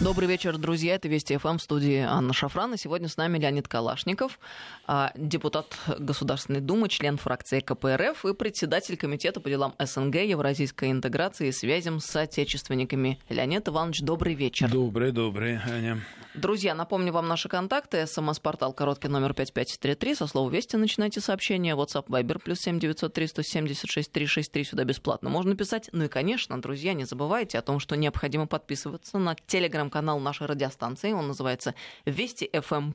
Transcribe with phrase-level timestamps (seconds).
[0.00, 0.94] Добрый вечер, друзья.
[0.94, 2.72] Это Вести ФМ в студии Анна Шафран.
[2.72, 4.38] И сегодня с нами Леонид Калашников,
[4.86, 11.48] а, депутат Государственной Думы, член фракции КПРФ и председатель Комитета по делам СНГ, Евразийской интеграции
[11.48, 13.18] и связям с отечественниками.
[13.28, 14.70] Леонид Иванович, добрый вечер.
[14.70, 16.00] Добрый, добрый, Аня.
[16.34, 18.06] Друзья, напомню вам наши контакты.
[18.06, 20.14] СМС-портал короткий номер 5533.
[20.14, 21.74] Со слова «Вести» начинайте сообщение.
[21.74, 24.64] WhatsApp Viber плюс 7903 176 363.
[24.64, 25.90] Сюда бесплатно можно писать.
[25.90, 29.34] Ну и, конечно, друзья, не забывайте о том, что необходимо подписываться на
[29.88, 31.12] телеграм-канал нашей радиостанции.
[31.12, 32.94] Он называется «Вести FM+,»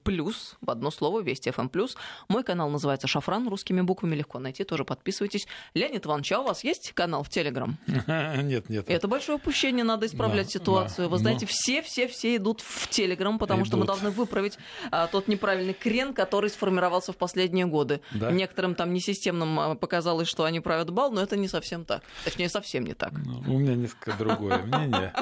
[0.61, 1.89] в одно слово «Вести FM+.»
[2.29, 3.47] Мой канал называется «Шафран».
[3.47, 4.63] Русскими буквами легко найти.
[4.63, 5.47] Тоже подписывайтесь.
[5.73, 7.77] Леонид Иванович, а у вас есть канал в Телеграм?
[8.43, 8.89] Нет, нет.
[8.89, 9.83] Это большое упущение.
[9.83, 11.09] Надо исправлять ситуацию.
[11.09, 14.57] Вы знаете, все-все-все идут в Телеграм потому что мы должны выправить
[14.91, 18.02] а, тот неправильный крен, который сформировался в последние годы.
[18.11, 22.03] Некоторым там несистемным а, показалось, что они правят бал, но это не совсем так.
[22.23, 23.13] Точнее, совсем не так.
[23.13, 25.13] Ну, у меня несколько другое мнение.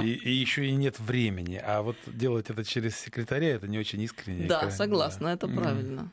[0.00, 1.17] И еще и нет времени.
[1.64, 4.46] А вот делать это через секретаря, это не очень искренне.
[4.46, 6.12] Да, согласна, это правильно.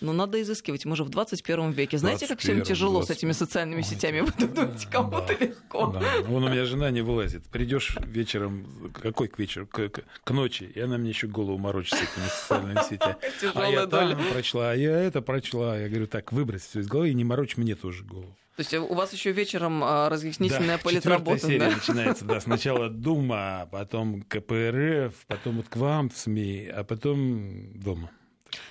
[0.00, 0.86] Но надо изыскивать.
[0.86, 1.98] Мы же в 21 веке.
[1.98, 3.08] Знаете, как всем тяжело 20...
[3.08, 4.20] с этими социальными сетями?
[4.20, 5.86] Вы думаете, кому-то да, легко.
[5.88, 6.00] Да.
[6.26, 7.44] Вон у меня жена не вылазит.
[7.44, 9.66] Придешь вечером, какой к вечеру?
[9.66, 10.64] К, к, к ночи.
[10.74, 13.16] И она мне еще голову морочит с этими социальными сетями.
[13.54, 15.78] А я там прочла, а я это прочла.
[15.78, 18.34] Я говорю, так, выбрось все из головы и не морочь мне тоже голову.
[18.60, 21.70] То есть у вас еще вечером а, разъяснительная да, политработа, серия да?
[21.70, 22.42] начинается, да.
[22.42, 28.10] Сначала Дума, потом КПРФ, потом вот к вам в СМИ, а потом дома.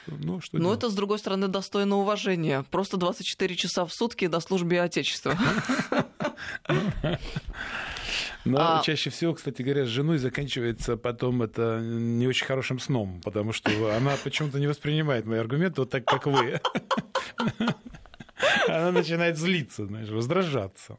[0.05, 2.63] Ну, что Но это, с другой стороны, достойно уважения.
[2.69, 5.35] Просто 24 часа в сутки до службы Отечества.
[8.45, 8.83] Но а...
[8.83, 13.71] чаще всего, кстати говоря, с женой заканчивается потом это не очень хорошим сном, потому что
[13.95, 16.61] она почему-то не воспринимает мои аргументы вот так, как вы.
[18.67, 20.97] Она начинает злиться, знаешь, раздражаться.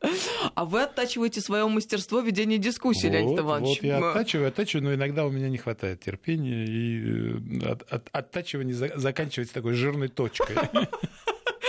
[0.54, 3.78] А вы оттачиваете свое мастерство ведения дискуссии, вот, Леонид Иванович.
[3.80, 8.08] Вот я оттачиваю, оттачиваю, но иногда у меня не хватает терпения, и э, от, от,
[8.12, 10.56] оттачивание заканчивается такой жирной точкой.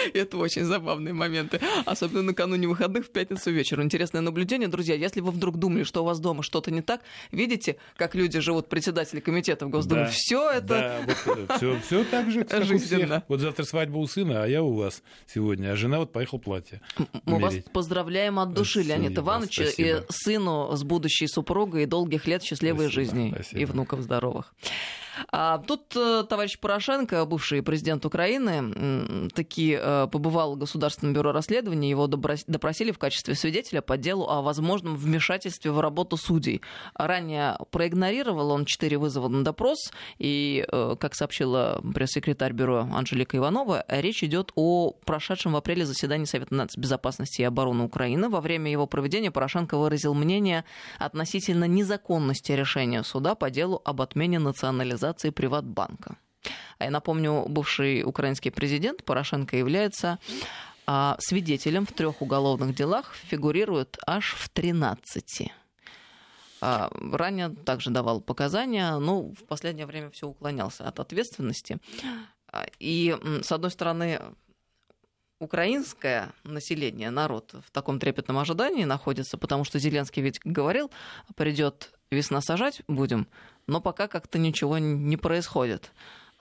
[0.14, 1.60] Это очень забавные моменты.
[1.86, 3.84] Особенно накануне выходных в пятницу вечером.
[3.84, 4.68] Интересное наблюдение.
[4.68, 8.40] Друзья, если вы вдруг думали, что у вас дома что-то не так, видите, как люди
[8.40, 10.04] живут, председатели комитета в Госдуме.
[10.04, 10.68] Да, все это...
[10.68, 13.24] Да, вот, все, все так же, как жизненно.
[13.28, 15.72] Вот завтра свадьба у сына, а я у вас сегодня.
[15.72, 16.82] А жена вот поехала платье
[17.26, 20.00] Мы вас поздравляем от души, спасибо, Леонид Иванович, спасибо.
[20.00, 23.62] и сыну с будущей супругой и долгих лет счастливой спасибо, жизни спасибо.
[23.62, 24.54] и внуков здоровых.
[25.32, 31.90] А тут э, товарищ Порошенко, бывший президент Украины, таки э, побывал в Государственном бюро расследования,
[31.90, 36.62] его допросили в качестве свидетеля по делу о возможном вмешательстве в работу судей.
[36.96, 43.84] Ранее проигнорировал он четыре вызова на допрос, и, э, как сообщила пресс-секретарь бюро Анжелика Иванова,
[43.88, 48.30] речь идет о прошедшем в апреле заседании Совета нацбезопасности и обороны Украины.
[48.30, 50.64] Во время его проведения Порошенко выразил мнение
[51.00, 56.18] относительно незаконности решения суда по делу об отмене национализации приватизации Приватбанка.
[56.80, 60.20] А я напомню, бывший украинский президент Порошенко является
[60.86, 65.52] а, свидетелем в трех уголовных делах, фигурирует аж в 13.
[66.62, 71.78] А, ранее также давал показания, но в последнее время все уклонялся от ответственности.
[72.52, 74.20] А, и, с одной стороны,
[75.40, 80.90] украинское население, народ в таком трепетном ожидании находится, потому что Зеленский ведь говорил,
[81.36, 83.28] придет весна сажать будем,
[83.68, 85.92] но пока как-то ничего не происходит.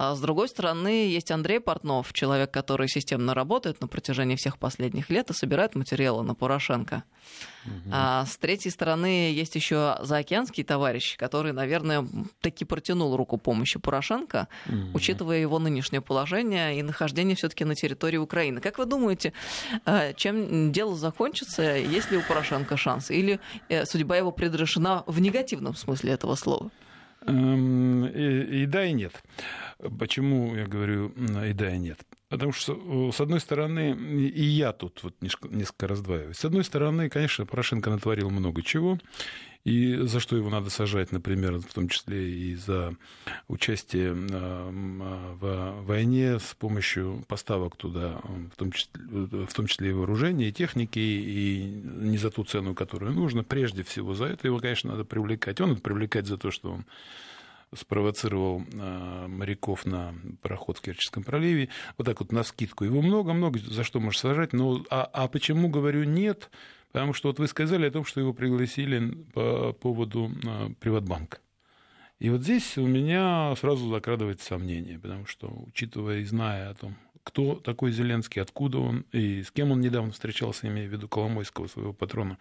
[0.02, 5.10] А с другой стороны, есть Андрей Портнов, человек, который системно работает на протяжении всех последних
[5.10, 7.04] лет и собирает материалы на Порошенко.
[7.66, 7.90] Угу.
[7.92, 12.08] А с третьей стороны, есть еще заокеанский товарищ, который, наверное,
[12.40, 14.76] таки протянул руку помощи Порошенко, угу.
[14.94, 18.62] учитывая его нынешнее положение и нахождение все-таки на территории Украины.
[18.62, 19.34] Как вы думаете,
[19.84, 23.10] э, чем дело закончится, есть ли у Порошенко шанс?
[23.10, 23.38] Или
[23.68, 26.70] э, судьба его предрешена в негативном смысле этого слова?
[27.26, 29.22] Эм, и, да, и нет.
[29.98, 31.98] Почему я говорю и да, и нет?
[32.28, 36.36] Потому что, с одной стороны, и я тут вот несколько раздваиваюсь.
[36.36, 38.98] С одной стороны, конечно, Порошенко натворил много чего,
[39.65, 42.97] и за что его надо сажать, например, в том числе и за
[43.47, 48.21] участие в войне с помощью поставок туда,
[48.53, 52.74] в том числе, в том числе и вооружения, и техники, и не за ту цену,
[52.74, 53.45] которую нужно.
[53.45, 55.60] Прежде всего за это его, конечно, надо привлекать.
[55.60, 56.86] Он надо привлекать за то, что он
[57.74, 58.65] спровоцировал
[59.28, 61.68] моряков на пароход в Керченском проливе.
[61.98, 62.84] Вот так вот на скидку.
[62.84, 64.53] Его много-много за что можно сажать.
[64.53, 66.51] Но, а, а почему, говорю, нет?
[66.92, 71.39] Потому что вот вы сказали о том, что его пригласили по поводу а, Приватбанка.
[72.19, 76.97] И вот здесь у меня сразу закрадывается сомнение, потому что, учитывая и зная о том,
[77.22, 81.66] кто такой Зеленский, откуда он и с кем он недавно встречался, имея в виду Коломойского,
[81.66, 82.38] своего патрона.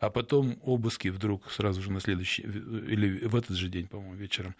[0.00, 4.54] А потом обыски вдруг сразу же на следующий, или в этот же день, по-моему, вечером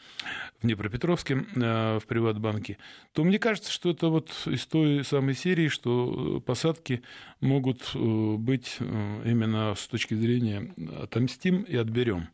[0.61, 2.79] в Днепропетровске э, в Приватбанке,
[3.13, 7.03] то мне кажется, что это вот из той самой серии, что посадки
[7.41, 12.29] могут э, быть э, именно с точки зрения отомстим и отберем.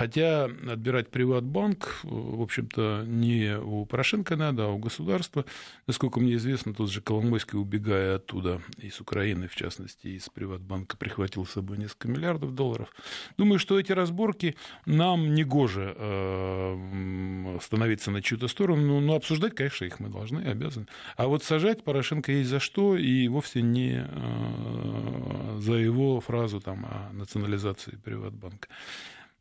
[0.00, 5.44] Хотя отбирать Приватбанк, в общем-то, не у Порошенко надо, а у государства.
[5.86, 11.44] Насколько мне известно, тот же Коломойский, убегая оттуда, из Украины, в частности, из Приватбанка, прихватил
[11.44, 12.88] с собой несколько миллиардов долларов.
[13.36, 14.56] Думаю, что эти разборки
[14.86, 20.86] нам не гоже э, становиться на чью-то сторону, но обсуждать, конечно, их мы должны, обязаны.
[21.18, 26.86] А вот сажать Порошенко есть за что, и вовсе не э, за его фразу там,
[26.86, 28.68] о национализации Приватбанка.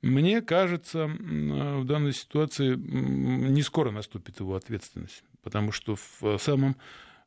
[0.02, 6.78] Мне кажется, в данной ситуации не скоро наступит его ответственность, потому что в самом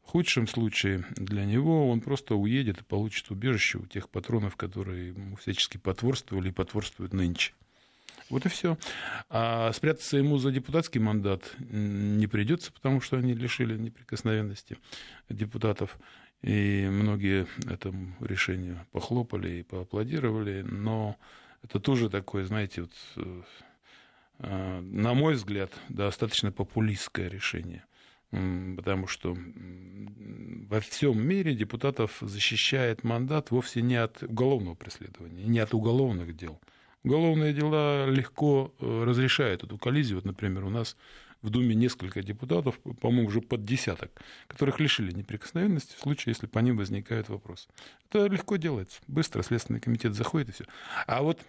[0.03, 5.37] худшем случае для него он просто уедет и получит убежище у тех патронов, которые ему
[5.37, 7.53] всячески потворствовали и потворствуют нынче.
[8.31, 8.79] Вот и все.
[9.29, 14.79] А спрятаться ему за депутатский мандат не придется, потому что они лишили неприкосновенности
[15.29, 15.99] депутатов.
[16.41, 21.17] И многие этому решению похлопали и поаплодировали, но
[21.63, 22.93] это тоже такое, знаете, вот,
[24.39, 27.85] э, на мой взгляд, достаточно популистское решение.
[28.31, 29.37] Потому что
[30.69, 36.59] во всем мире депутатов защищает мандат вовсе не от уголовного преследования, не от уголовных дел.
[37.05, 40.17] Уголовные дела легко э, разрешают эту коллизию.
[40.19, 40.97] Вот, например, у нас
[41.43, 44.11] в Думе несколько депутатов, по-моему, уже под десяток,
[44.47, 47.69] которых лишили неприкосновенности в случае, если по ним возникают вопросы.
[48.09, 49.01] Это легко делается.
[49.09, 50.65] Быстро Следственный комитет заходит и все.
[51.07, 51.41] А вот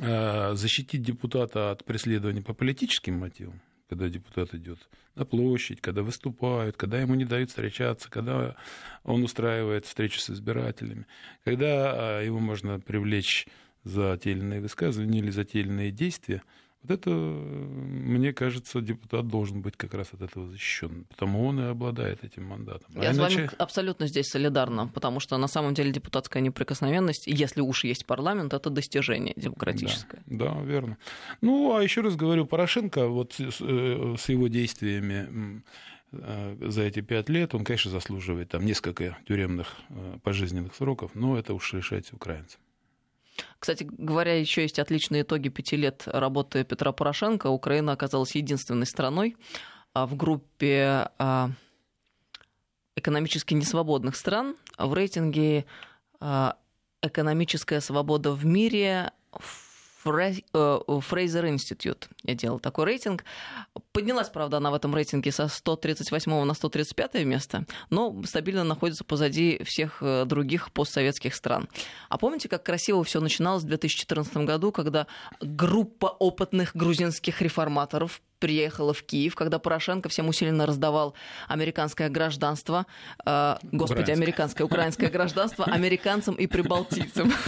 [0.00, 6.76] э, защитить депутата от преследования по политическим мотивам, когда депутат идет на площадь, когда выступают,
[6.76, 8.56] когда ему не дают встречаться, когда
[9.02, 11.06] он устраивает встречи с избирателями,
[11.44, 13.46] когда э, его можно привлечь
[13.84, 16.42] за те или иные высказывания или за те или иные действия,
[16.82, 21.64] вот это, мне кажется, депутат должен быть как раз от этого защищен, потому он и
[21.64, 22.86] обладает этим мандатом.
[22.94, 23.34] А Я иначе...
[23.34, 28.06] с вами абсолютно здесь солидарна, потому что на самом деле депутатская неприкосновенность, если уж есть
[28.06, 30.22] парламент, это достижение демократическое.
[30.26, 30.98] Да, да верно.
[31.40, 35.62] Ну, а еще раз говорю, Порошенко вот с, э, с его действиями
[36.12, 41.36] э, за эти пять лет, он, конечно, заслуживает там несколько тюремных э, пожизненных сроков, но
[41.36, 42.58] это уж решать украинцы.
[43.58, 47.48] Кстати говоря, еще есть отличные итоги пяти лет работы Петра Порошенко.
[47.48, 49.36] Украина оказалась единственной страной
[49.94, 51.50] а, в группе а,
[52.96, 55.64] экономически несвободных стран в рейтинге
[56.20, 56.56] а,
[57.00, 59.12] «Экономическая свобода в мире»
[60.02, 62.08] Фрейзер Институт.
[62.22, 63.24] Я делал такой рейтинг.
[63.92, 69.60] Поднялась, правда, она в этом рейтинге со 138 на 135 место, но стабильно находится позади
[69.64, 71.68] всех э, других постсоветских стран.
[72.08, 75.06] А помните, как красиво все начиналось в 2014 году, когда
[75.40, 81.14] группа опытных грузинских реформаторов приехала в Киев, когда Порошенко всем усиленно раздавал
[81.48, 82.86] американское гражданство,
[83.26, 84.14] э, господи, Украинское.
[84.14, 87.32] американское, украинское гражданство американцам и прибалтийцам.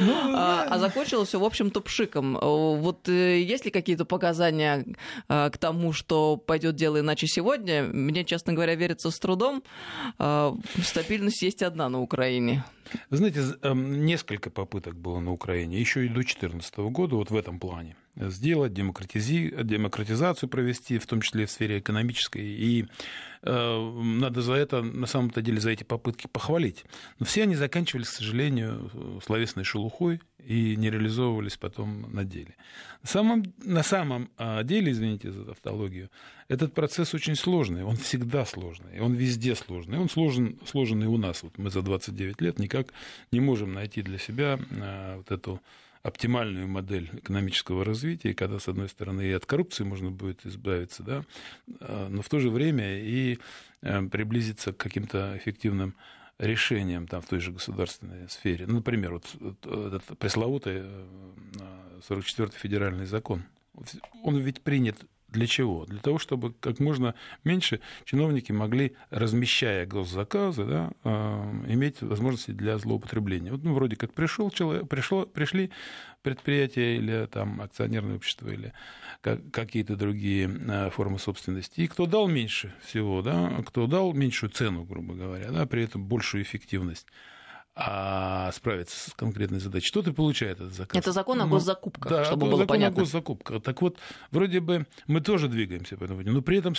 [0.00, 2.38] Ну, а, а закончилось все, в общем-то, пшиком.
[2.40, 4.84] Вот э, есть ли какие-то показания
[5.28, 7.84] э, к тому, что пойдет дело иначе сегодня?
[7.84, 9.62] Мне, честно говоря, верится с трудом.
[10.18, 10.52] Э,
[10.82, 12.64] стабильность есть одна на Украине.
[13.10, 17.36] Вы знаете, эм, несколько попыток было на Украине, еще и до 2014 года, вот в
[17.36, 19.52] этом плане сделать, демократизи...
[19.62, 22.42] демократизацию провести, в том числе в сфере экономической.
[22.42, 22.86] И
[23.44, 26.84] надо за это, на самом-то деле, за эти попытки похвалить.
[27.18, 28.90] Но все они заканчивались, к сожалению,
[29.24, 32.54] словесной шелухой и не реализовывались потом на деле.
[33.02, 36.10] На самом, на самом а, деле, извините за тавтологию,
[36.48, 41.16] этот процесс очень сложный, он всегда сложный, он везде сложный, он сложен, сложен и у
[41.16, 41.42] нас.
[41.42, 42.92] Вот мы за 29 лет никак
[43.32, 45.60] не можем найти для себя а, вот эту
[46.04, 51.24] оптимальную модель экономического развития, когда, с одной стороны, и от коррупции можно будет избавиться, да,
[51.80, 53.38] а, но в то же время и
[53.80, 55.94] э, приблизиться к каким-то эффективным
[56.38, 58.66] решениям там, в той же государственной сфере.
[58.66, 60.82] Ну, например, вот, этот пресловутый
[62.06, 63.44] 44-й э, федеральный закон.
[64.22, 64.98] Он ведь принят
[65.34, 65.84] для чего?
[65.84, 72.78] Для того, чтобы как можно меньше чиновники могли, размещая госзаказы, да, а, иметь возможности для
[72.78, 73.50] злоупотребления.
[73.50, 75.70] Вот, ну, вроде как пришел человек, пришло, пришли
[76.22, 78.72] предприятия или там, акционерное общество или
[79.20, 81.80] какие-то другие а, формы собственности.
[81.80, 86.04] И кто дал меньше всего, да, кто дал меньшую цену, грубо говоря, да, при этом
[86.04, 87.08] большую эффективность,
[87.76, 89.86] а справиться с конкретной задачей.
[89.86, 90.96] Что ты получает этот заказ?
[90.96, 93.02] Это закон о ну, госзакупках, да, чтобы было закон понятно.
[93.02, 93.62] о госзакупках.
[93.62, 93.98] Так вот,
[94.30, 96.74] вроде бы мы тоже двигаемся по этому но при этом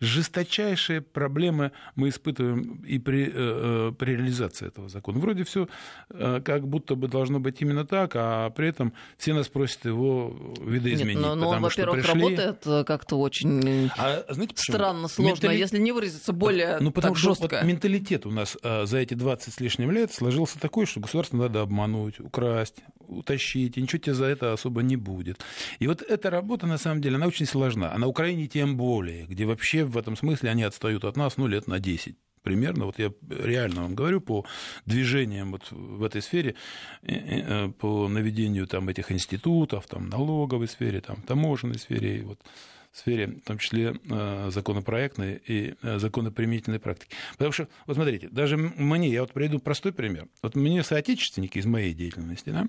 [0.00, 5.18] жесточайшие проблемы мы испытываем и при, э, э, при реализации этого закона.
[5.18, 5.68] Вроде все
[6.08, 10.34] э, как будто бы должно быть именно так, а при этом все нас просят его
[10.62, 11.16] видоизменить.
[11.16, 12.20] Нет, но, но во-первых, пришли...
[12.20, 15.58] работает как-то очень а, знаете, странно, сложно, Ментали...
[15.58, 17.56] если не выразиться более ну, потому так что жестко.
[17.56, 21.62] Вот менталитет у нас за эти 20 с лишним лет сложился такой, что государство надо
[21.62, 25.40] обмануть, украсть, утащить, и ничего тебе за это особо не будет.
[25.80, 27.92] И вот эта работа, на самом деле, она очень сложна.
[27.92, 31.46] А на Украине тем более, где вообще в этом смысле они отстают от нас, ну,
[31.48, 34.44] лет на 10 примерно, вот я реально вам говорю, по
[34.84, 36.56] движениям вот в этой сфере,
[37.02, 42.40] э, э, по наведению там этих институтов, там налоговой сфере, там таможенной сфере, вот
[42.96, 47.14] сфере, в том числе э, законопроектной и э, законоприменительной практики.
[47.32, 50.28] Потому что, вот смотрите, даже мне, я вот приведу простой пример.
[50.42, 52.66] Вот мне соотечественники из моей деятельности, да,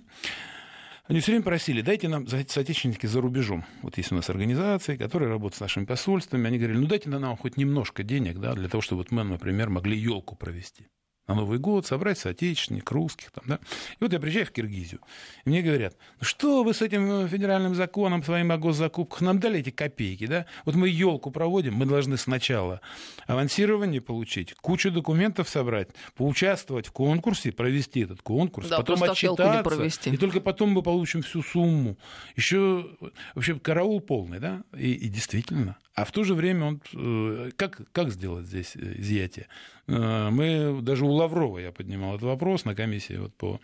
[1.08, 3.66] они все время просили, дайте нам соотечественники за рубежом.
[3.82, 6.48] Вот есть у нас организации, которые работают с нашими посольствами.
[6.48, 9.70] Они говорили, ну дайте нам хоть немножко денег, да, для того, чтобы вот мы, например,
[9.70, 10.88] могли елку провести
[11.28, 13.32] на Новый год, собрать соотечественников, русских.
[13.32, 13.56] Там, да?
[13.56, 15.02] И вот я приезжаю в Киргизию,
[15.46, 19.60] и мне говорят, ну что вы с этим федеральным законом своим о госзакупках, нам дали
[19.60, 20.46] эти копейки, да?
[20.66, 22.82] Вот мы елку проводим, мы должны сначала
[23.28, 30.18] авансирование получить, кучу документов собрать, поучаствовать в конкурсе, провести этот конкурс, да, потом отчитаться, и
[30.18, 31.98] только потом мы получим всю сумму.
[32.36, 32.88] Еще
[33.36, 34.64] вообще караул полный, да?
[34.78, 35.78] И, и действительно.
[35.96, 39.48] А в то же время он э, как, как сделать здесь э, изъятие?
[39.88, 43.60] Э, мы даже у Лаврова я поднимал этот вопрос на комиссии вот по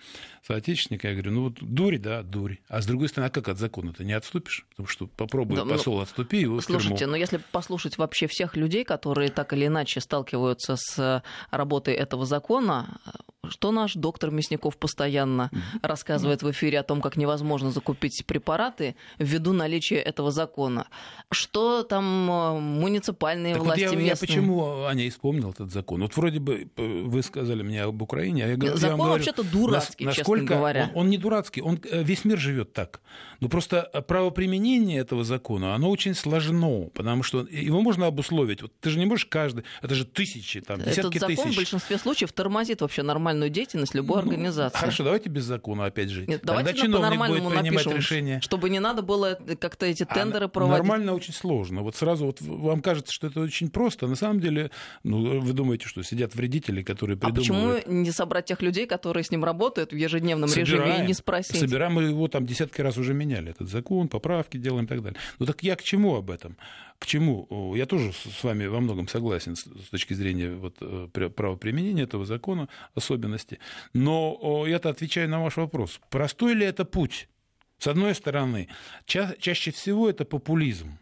[0.45, 1.07] соотечественнику.
[1.07, 2.57] Я говорю, ну вот дурь, да, дурь.
[2.67, 4.67] А с другой стороны, а как от закона ты не отступишь?
[4.69, 8.83] Потому что попробуй да, посол ну, отступи его Слушайте, но если послушать вообще всех людей,
[8.83, 12.99] которые так или иначе сталкиваются с работой этого закона,
[13.47, 15.49] что наш доктор Мясников постоянно
[15.81, 20.87] рассказывает в эфире о том, как невозможно закупить препараты ввиду наличия этого закона.
[21.31, 24.07] Что там муниципальные так власти вот я, местные...
[24.07, 26.01] я почему, Аня, исполнил этот закон?
[26.01, 30.05] Вот вроде бы э, вы сказали мне об Украине, а я, Закон говорю, вообще-то дурацкий,
[30.05, 30.91] насколько честно говоря.
[30.93, 33.01] Он, он не дурацкий, он, э, весь мир живет так.
[33.39, 38.61] Но просто правоприменение этого закона, оно очень сложно, потому что его можно обусловить.
[38.61, 41.53] Вот ты же не можешь каждый, это же тысячи, там, десятки Этот закон тысяч.
[41.53, 44.77] в большинстве случаев тормозит вообще нормальную деятельность любой ну, организации.
[44.77, 46.27] Хорошо, давайте без закона опять жить.
[46.27, 48.41] Нет, давайте Тогда чиновник по-нормальному будет напишем, решение.
[48.41, 50.77] чтобы не надо было как-то эти а тендеры а, проводить.
[50.77, 51.81] Нормально очень сложно.
[51.81, 54.07] Вот сразу вот вам кажется, что это очень просто.
[54.07, 54.71] На самом деле,
[55.03, 57.83] ну, вы думаете, что сидят вредители, которые придумывают...
[57.83, 61.07] А почему не собрать тех людей, которые с ним работают в ежедневном собираем, режиме, и
[61.07, 61.59] не спросить?
[61.59, 65.19] Собираем, мы его там десятки раз уже меняли, этот закон, поправки делаем и так далее.
[65.39, 66.57] Ну так я к чему об этом?
[66.97, 67.75] К чему?
[67.75, 72.67] Я тоже с вами во многом согласен с точки зрения вот, э, правоприменения этого закона,
[72.93, 73.59] особенности.
[73.93, 76.01] Но я-то отвечаю на ваш вопрос.
[76.09, 77.29] Простой ли это путь?
[77.77, 78.67] С одной стороны,
[79.05, 80.99] ча- чаще всего это популизм,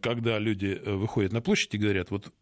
[0.00, 2.32] когда люди э, выходят на площадь и говорят, вот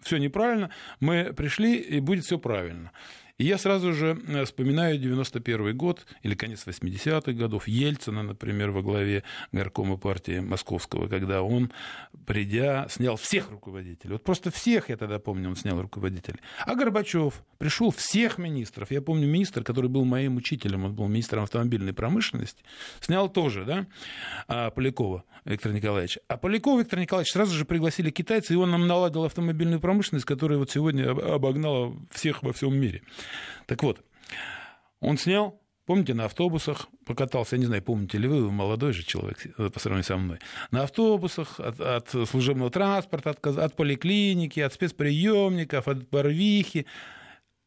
[0.00, 2.92] все неправильно, мы пришли, и будет все правильно.
[3.38, 8.82] И я сразу же э, вспоминаю 91 год или конец 80-х годов, Ельцина, например, во
[8.82, 11.70] главе горкома партии Московского, когда он,
[12.26, 14.14] придя, снял всех руководителей.
[14.14, 16.40] Вот просто всех, я тогда помню, он снял руководителей.
[16.66, 18.90] А Горбачев пришел всех министров.
[18.90, 22.64] Я помню министр, который был моим учителем, он был министром автомобильной промышленности,
[23.00, 23.86] снял тоже, да,
[24.48, 26.18] а, Полякова Виктор Николаевич.
[26.26, 30.58] А Полякова Виктор Николаевич сразу же пригласили китайцы, и он нам наладил автомобильную промышленность, которая
[30.58, 33.02] вот сегодня обогнала всех во всем мире.
[33.66, 34.04] Так вот,
[35.00, 39.02] он снял, помните, на автобусах покатался, я не знаю, помните ли вы, вы молодой же
[39.02, 40.38] человек э, по сравнению со мной,
[40.70, 46.86] на автобусах от, от служебного транспорта, от, от поликлиники, от спецприемников, от Барвихи.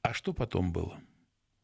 [0.03, 0.99] А что потом было?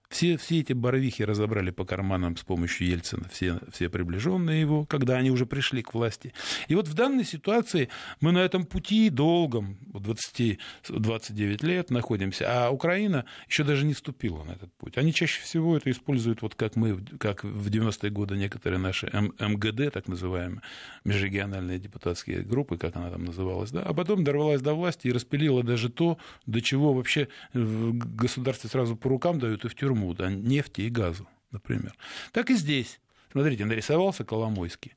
[0.10, 5.18] Все, все эти барвихи разобрали по карманам с помощью Ельцина, все, все приближенные его, когда
[5.18, 6.34] они уже пришли к власти.
[6.70, 7.90] И вот в данной ситуации
[8.22, 14.46] мы на этом пути долгом, 20, 29 лет находимся, а Украина еще даже не вступила
[14.46, 14.98] на этот путь.
[14.98, 19.92] Они чаще всего это используют, вот как мы, как в 90-е годы некоторые наши МГД,
[19.94, 20.62] так называемые,
[21.04, 25.64] межрегиональные депутатские группы, как она там называлась, да, а потом дорвалась до власти и распилила
[25.64, 30.30] даже то, до чего вообще в государстве сразу по рукам дают и в тюрьму Бермуда,
[30.30, 31.94] нефти и газу, например.
[32.32, 33.00] Так и здесь.
[33.32, 34.94] Смотрите, нарисовался Коломойский.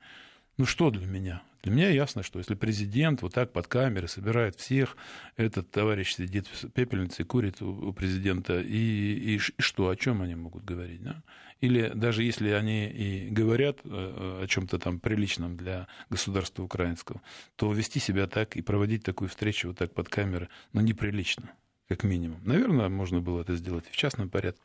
[0.59, 1.43] Ну что для меня?
[1.63, 4.97] Для меня ясно, что если президент вот так под камерой собирает всех,
[5.37, 10.35] этот товарищ сидит в пепельнице, курит у президента, и, и, и что, о чем они
[10.35, 11.03] могут говорить?
[11.03, 11.23] Да?
[11.61, 13.89] Или даже если они и говорят э,
[14.43, 17.21] о чем-то там приличном для государства украинского,
[17.57, 21.51] то вести себя так и проводить такую встречу вот так под камерой, ну, неприлично
[21.91, 22.39] как минимум.
[22.45, 24.63] Наверное, можно было это сделать в частном порядке.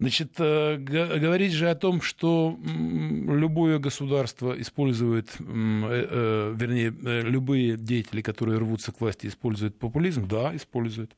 [0.00, 8.22] Значит, э, говорить же о том, что любое государство использует, э, э, вернее, любые деятели,
[8.22, 11.14] которые рвутся к власти, используют популизм, да, используют.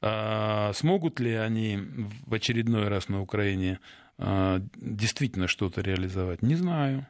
[0.00, 1.78] А смогут ли они
[2.26, 3.78] в очередной раз на Украине
[4.76, 6.40] действительно что-то реализовать?
[6.40, 7.06] Не знаю.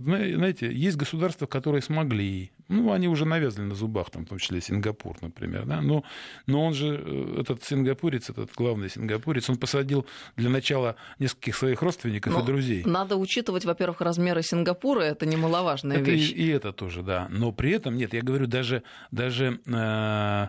[0.00, 4.60] Знаете, есть государства, которые смогли, ну, они уже навязали на зубах, там, в том числе
[4.60, 6.04] Сингапур, например, да, но,
[6.46, 11.82] но он же, э, этот сингапурец, этот главный сингапурец, он посадил для начала нескольких своих
[11.82, 12.84] родственников но и друзей.
[12.84, 16.30] Надо учитывать, во-первых, размеры Сингапура, это немаловажная это вещь.
[16.30, 20.48] И, и это тоже, да, но при этом, нет, я говорю, даже, даже э,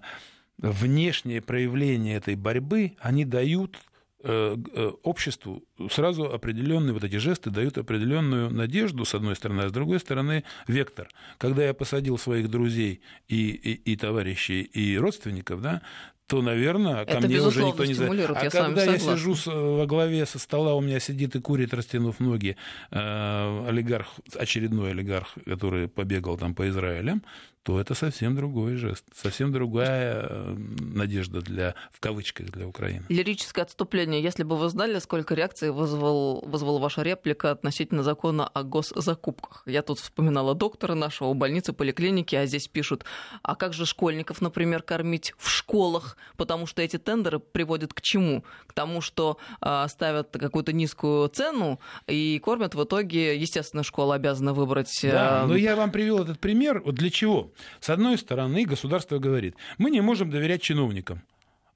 [0.60, 3.78] внешние проявления этой борьбы, они дают
[4.24, 10.00] обществу сразу определенные вот эти жесты дают определенную надежду, с одной стороны, а с другой
[10.00, 11.10] стороны, вектор.
[11.38, 15.82] Когда я посадил своих друзей и, и, и товарищей, и родственников, да,
[16.30, 18.30] то, наверное, ко Это, мне уже никто не знает.
[18.30, 22.20] А я когда я сижу во главе со стола, у меня сидит и курит, растянув
[22.20, 22.56] ноги,
[22.92, 27.24] э, олигарх, очередной олигарх, который побегал там по Израилям,
[27.70, 33.06] то это совсем другой жест, совсем другая э, надежда для, в кавычках для Украины.
[33.10, 34.24] Лирическое отступление.
[34.24, 39.62] Если бы вы знали, сколько реакций вызвал, вызвала ваша реплика относительно закона о госзакупках.
[39.68, 43.06] Я тут вспоминала доктора нашего, больницы, поликлиники, а здесь пишут,
[43.44, 48.44] а как же школьников, например, кормить в школах, потому что эти тендеры приводят к чему?
[48.66, 54.56] К тому, что э, ставят какую-то низкую цену и кормят в итоге, естественно, школа обязана
[54.56, 55.04] выбрать...
[55.04, 55.12] Э...
[55.12, 56.82] Да, но я вам привел этот пример.
[56.84, 57.52] Вот для чего?
[57.80, 61.24] С одной стороны, государство говорит, мы не можем доверять чиновникам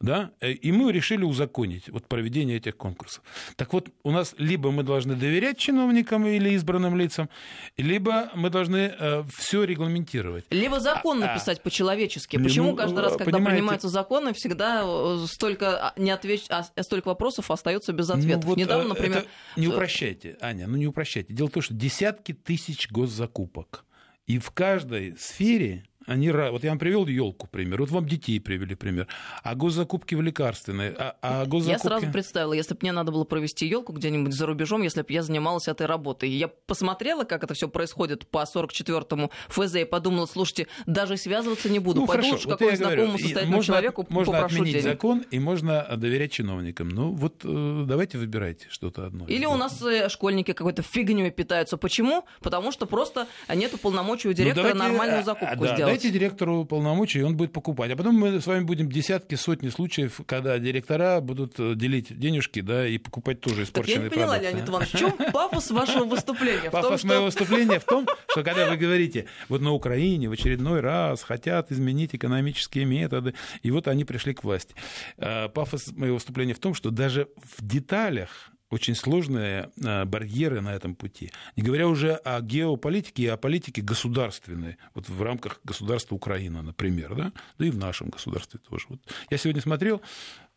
[0.03, 3.23] да, э, и мы решили узаконить вот проведение этих конкурсов.
[3.55, 7.29] Так вот, у нас либо мы должны доверять чиновникам или избранным лицам,
[7.77, 10.43] либо мы должны э, все регламентировать.
[10.49, 12.35] Либо закон а, написать а, по-человечески.
[12.35, 13.57] Почему ну, каждый раз, когда понимаете...
[13.57, 16.47] принимаются законы, всегда э, столько, а, не отвеч...
[16.49, 18.43] а, столько вопросов остается без ответов?
[18.43, 19.19] Ну, вот, Недавно, например...
[19.19, 19.27] Это...
[19.55, 21.33] Не упрощайте, Аня, ну не упрощайте.
[21.33, 23.85] Дело в том, что десятки тысяч госзакупок
[24.27, 27.79] и в каждой сфере они, вот я вам привел елку, пример.
[27.79, 29.07] Вот вам детей привели пример.
[29.43, 30.95] А госзакупки в лекарственные.
[30.98, 31.69] А, а госзакупки...
[31.69, 35.07] Я сразу представила, если бы мне надо было провести елку где-нибудь за рубежом, если бы
[35.10, 36.29] я занималась этой работой.
[36.29, 41.79] Я посмотрела, как это все происходит по 44-му ФЗ и подумала, слушайте, даже связываться не
[41.79, 42.01] буду.
[42.01, 44.83] Ну, Пойду хорошо, уж вот какому знакомому состоятельному можно, человеку можно попрошу отменить денег.
[44.83, 46.89] закон и можно доверять чиновникам.
[46.89, 49.25] Ну вот э, давайте выбирайте что-то одно.
[49.27, 51.77] Или у нас э, школьники какой-то фигней питаются.
[51.77, 52.25] Почему?
[52.42, 55.93] Потому что просто нет полномочий у ну, директора ну, давайте, нормальную а, закупку да, сделать.
[55.94, 57.92] Дайте директору полномочий, и он будет покупать.
[57.92, 62.62] А потом мы с вами будем десятки, сотни случаев, когда директора будут э, делить денежки,
[62.62, 64.20] да, и покупать тоже испорченные продукты.
[64.20, 64.56] я не поняла, продукты.
[64.56, 66.72] Леонид Иванович, в чем пафос вашего выступления?
[66.72, 71.24] Пафос моего выступления в том, что когда вы говорите, вот на Украине в очередной раз
[71.24, 74.75] хотят изменить экономические методы, и вот они пришли к власти.
[75.18, 80.74] А, пафос моего выступления в том, что даже в деталях очень сложные э, барьеры на
[80.74, 81.31] этом пути.
[81.55, 87.16] Не говоря уже о геополитике и о политике государственной, вот в рамках государства Украина, например,
[87.16, 88.88] да, да и в нашем государстве тоже.
[88.90, 90.01] Вот я сегодня смотрел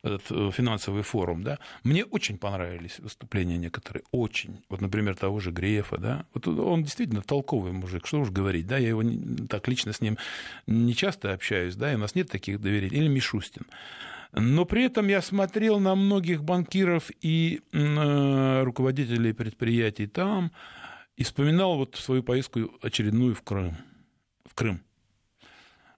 [0.02, 4.62] этот э, финансовый форум, да, мне очень понравились выступления некоторые, очень.
[4.68, 8.78] Вот, например, того же Грефа, да, вот он действительно толковый мужик, что уж говорить, да,
[8.78, 9.02] я его
[9.48, 10.16] так лично с ним
[10.66, 13.66] не часто общаюсь, да, и у нас нет таких доверий, или Мишустин.
[14.38, 20.52] Но при этом я смотрел на многих банкиров и э, руководителей предприятий там
[21.16, 23.76] и вспоминал вот свою поездку очередную в Крым.
[24.44, 24.82] В Крым.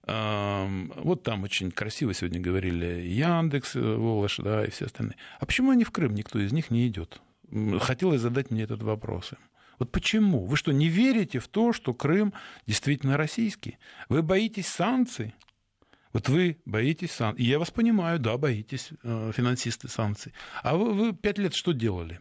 [0.07, 5.17] Вот там очень красиво сегодня говорили Яндекс, э, Волош, да, и все остальные.
[5.39, 6.15] А почему они в Крым?
[6.15, 7.21] Никто из них не идет.
[7.81, 9.31] Хотелось задать мне этот вопрос.
[9.77, 10.45] Вот почему?
[10.45, 12.33] Вы что, не верите в то, что Крым
[12.65, 13.77] действительно российский?
[14.07, 15.35] Вы боитесь санкций?
[16.11, 17.45] Вот вы боитесь санкций.
[17.45, 20.33] Я вас понимаю, да, боитесь, э, финансисты санкций.
[20.63, 22.19] А вы, вы пять лет что делали?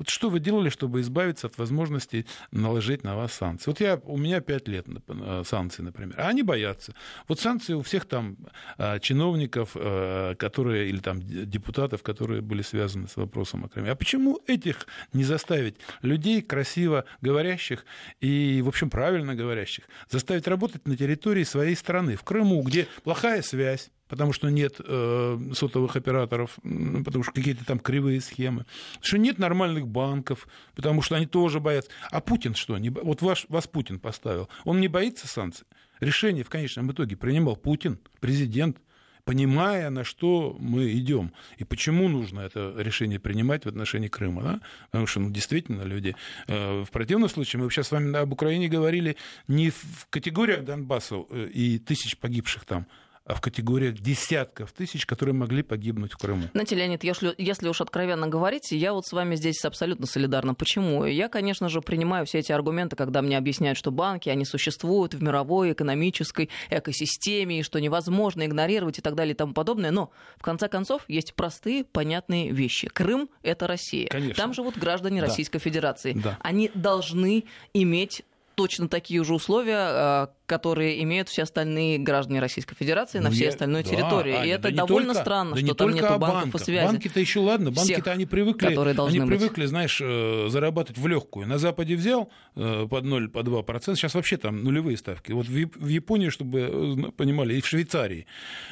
[0.00, 3.68] Вот что вы делали, чтобы избавиться от возможности наложить на вас санкции?
[3.68, 6.94] Вот я, у меня 5 лет э, санкций, например, а они боятся.
[7.28, 8.38] Вот санкции у всех там
[8.78, 13.90] э, чиновников, э, которые, или там депутатов, которые были связаны с вопросом о Крыме.
[13.90, 17.84] А почему этих не заставить людей, красиво говорящих
[18.22, 23.42] и, в общем, правильно говорящих, заставить работать на территории своей страны, в Крыму, где плохая
[23.42, 26.58] связь, потому что нет э, сотовых операторов,
[27.04, 28.66] потому что какие-то там кривые схемы,
[29.00, 31.90] что нет нормальных банков, потому что они тоже боятся.
[32.10, 32.76] А Путин что?
[32.76, 34.48] Не, вот ваш, вас Путин поставил.
[34.64, 35.66] Он не боится санкций?
[36.00, 38.78] Решение в конечном итоге принимал Путин, президент,
[39.24, 44.42] понимая, на что мы идем и почему нужно это решение принимать в отношении Крыма.
[44.42, 44.60] Да?
[44.86, 46.16] Потому что ну, действительно люди...
[46.48, 51.22] Э, в противном случае мы сейчас с вами об Украине говорили не в категориях Донбасса
[51.30, 52.86] э, и тысяч погибших там,
[53.26, 56.48] в категориях десятков тысяч, которые могли погибнуть в Крыму.
[56.52, 60.54] Знаете, Леонид, если, если уж откровенно говорить, я вот с вами здесь абсолютно солидарна.
[60.54, 61.04] Почему?
[61.04, 65.22] Я, конечно же, принимаю все эти аргументы, когда мне объясняют, что банки, они существуют в
[65.22, 69.90] мировой экономической экосистеме, и что невозможно игнорировать и так далее и тому подобное.
[69.90, 72.88] Но, в конце концов, есть простые, понятные вещи.
[72.88, 74.08] Крым— это Россия.
[74.08, 74.34] Конечно.
[74.34, 75.26] Там живут граждане да.
[75.28, 76.14] Российской Федерации.
[76.14, 76.38] Да.
[76.40, 78.24] Они должны иметь
[78.60, 83.44] точно такие же условия, а, которые имеют все остальные граждане Российской Федерации ну, на всей
[83.44, 83.50] я...
[83.50, 84.32] остальной да, территории.
[84.32, 86.60] Аня, и это да довольно только, странно, да что там нет банков банках.
[86.60, 86.86] и связи.
[86.86, 91.46] Банки-то еще ладно, банки-то они привыкли, они привыкли, знаешь, э, зарабатывать в легкую.
[91.46, 95.30] На Западе взял э, под 0, по 2%, сейчас вообще там нулевые ставки.
[95.30, 98.26] Вот в Японии, чтобы э, понимали, и в Швейцарии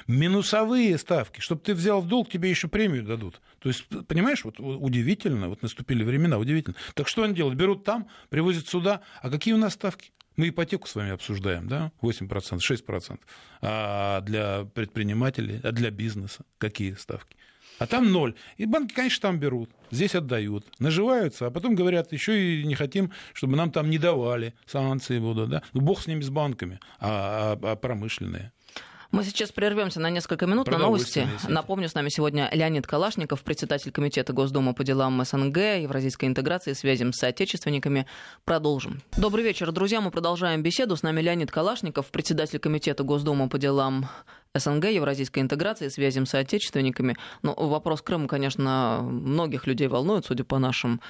[0.09, 1.41] минусовые ставки.
[1.41, 3.41] Чтобы ты взял в долг, тебе еще премию дадут.
[3.61, 6.75] То есть, понимаешь, вот удивительно, вот наступили времена, удивительно.
[6.95, 7.57] Так что они делают?
[7.57, 10.11] Берут там, привозят сюда, а какие у нас ставки?
[10.39, 13.19] Мы ипотеку с вами обсуждаем, да, 8%, 6%.
[13.61, 17.37] А для предпринимателей, а для бизнеса какие ставки?
[17.81, 18.37] А там ноль.
[18.57, 23.13] И банки, конечно, там берут, здесь отдают, наживаются, а потом говорят, еще и не хотим,
[23.33, 25.63] чтобы нам там не давали, санкции будут, да.
[25.73, 28.53] Ну, бог с ними, с банками, а, а, а промышленные.
[29.11, 31.27] Мы сейчас прервемся на несколько минут на новости.
[31.49, 37.15] Напомню, с нами сегодня Леонид Калашников, председатель Комитета Госдумы по делам СНГ, Евразийской интеграции связям
[37.15, 38.07] с соотечественниками.
[38.45, 39.01] Продолжим.
[39.17, 40.03] Добрый вечер, друзья.
[40.03, 40.95] Мы продолжаем беседу.
[40.95, 44.11] С нами Леонид Калашников, председатель Комитета Госдумы по делам
[44.55, 47.17] СНГ, евразийской интеграции, связям с соотечественниками.
[47.41, 51.01] Но ну, вопрос Крыма, конечно, многих людей волнует, судя по нашим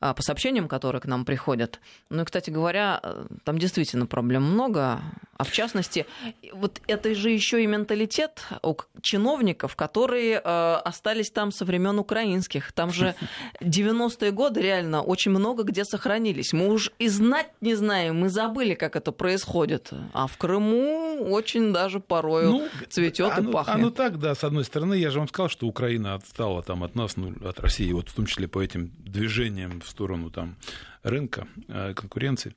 [0.00, 1.80] по сообщениям, которые к нам приходят.
[2.10, 5.00] Ну и, кстати говоря, э, там действительно проблем много.
[5.36, 6.06] А в частности,
[6.52, 12.72] вот это же еще и менталитет у чиновников, которые э, остались там со времен украинских.
[12.72, 13.14] Там же
[13.60, 16.52] 90-е годы реально очень много где сохранились.
[16.52, 19.92] Мы уж и знать не знаем, мы забыли, как это происходит.
[20.12, 23.76] А в Крыму очень даже порой ну, цветет и пахнет.
[23.76, 26.82] А ну так, да, с одной стороны, я же вам сказал, что Украина отстала там
[26.82, 30.56] от нас, ну, от России, вот в том числе по этим движениям в сторону там
[31.02, 32.54] рынка, э, конкуренции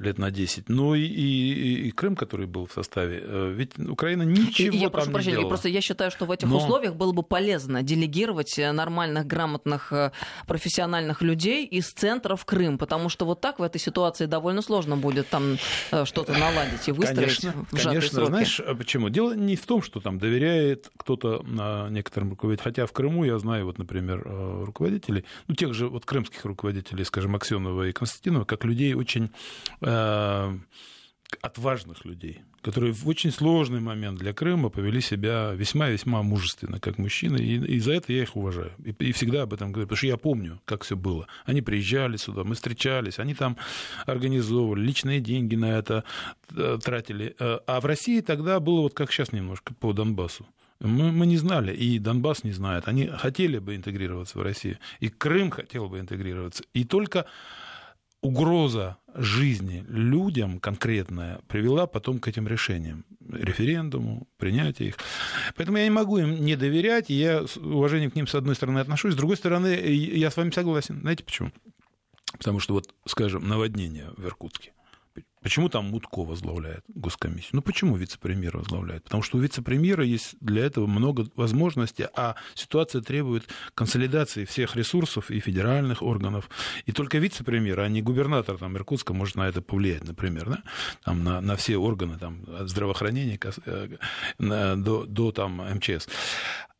[0.00, 0.68] лет на 10.
[0.68, 3.20] Ну и, и, и Крым, который был в составе.
[3.22, 5.48] Э, ведь Украина ничего я там прошу не прощения, делала.
[5.48, 6.58] Просто я считаю, что в этих Но...
[6.58, 10.12] условиях было бы полезно делегировать э, нормальных, грамотных, э,
[10.46, 14.96] профессиональных людей из центра в Крым, потому что вот так в этой ситуации довольно сложно
[14.96, 15.56] будет там
[16.04, 18.28] что-то наладить и выстроить конечно, в Конечно, сроки.
[18.28, 19.08] знаешь, а почему?
[19.08, 21.44] Дело не в том, что там доверяет кто-то
[21.90, 26.44] некоторым руководителям, хотя в Крыму я знаю, вот, например, руководителей, ну, тех же вот крымских
[26.44, 29.30] руководителей, скажем, Аксенова и Константинова, как людей очень
[31.42, 37.36] отважных людей, которые в очень сложный момент для Крыма повели себя весьма-весьма мужественно, как мужчины,
[37.36, 38.72] и, и за это я их уважаю.
[38.84, 41.26] И, и всегда об этом говорю, потому что я помню, как все было.
[41.44, 43.56] Они приезжали сюда, мы встречались, они там
[44.06, 46.04] организовывали, личные деньги на это
[46.54, 47.36] э, тратили.
[47.38, 50.46] Э, а в России тогда было вот как сейчас немножко по Донбассу.
[50.80, 52.88] Мы, мы не знали, и Донбасс не знает.
[52.88, 56.64] Они хотели бы интегрироваться в Россию, и Крым хотел бы интегрироваться.
[56.72, 57.26] И только
[58.20, 64.96] угроза жизни людям конкретная привела потом к этим решениям, референдуму, принятию их.
[65.56, 68.54] Поэтому я не могу им не доверять, и я с уважением к ним, с одной
[68.54, 71.00] стороны, отношусь, с другой стороны, я с вами согласен.
[71.00, 71.50] Знаете почему?
[72.32, 74.72] Потому что вот, скажем, наводнение в Иркутске.
[75.42, 77.50] Почему там Мутко возглавляет госкомиссию?
[77.52, 79.04] Ну почему вице-премьер возглавляет?
[79.04, 85.30] Потому что у вице-премьера есть для этого много возможностей, а ситуация требует консолидации всех ресурсов
[85.30, 86.50] и федеральных органов.
[86.86, 90.62] И только вице-премьер, а не губернатор там, Иркутска может на это повлиять, например, да?
[91.04, 93.96] там, на, на все органы там, от здравоохранения э,
[94.38, 96.08] до, до там, МЧС.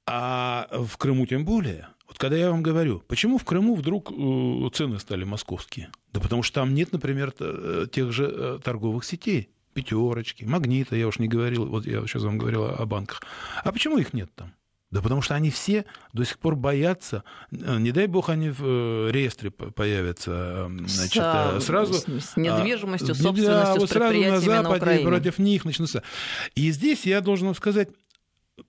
[0.07, 4.71] А в Крыму тем более– вот когда я вам говорю, почему в Крыму вдруг э,
[4.73, 5.91] цены стали московские?
[6.13, 9.51] Да потому что там нет, например, э, тех же э, торговых сетей.
[9.75, 13.23] Пятерочки, магнита, я уж не говорил, вот я сейчас вам говорил о банках.
[13.63, 14.53] А почему их нет там?
[14.91, 19.51] Да потому что они все до сих пор боятся, не дай бог они в реестре
[19.51, 21.93] появятся, значит, с, сразу...
[21.93, 26.03] С, с недвижимостью, собственностью, да, вот сразу на Западе на против них начнутся.
[26.55, 27.91] И здесь я должен вам сказать,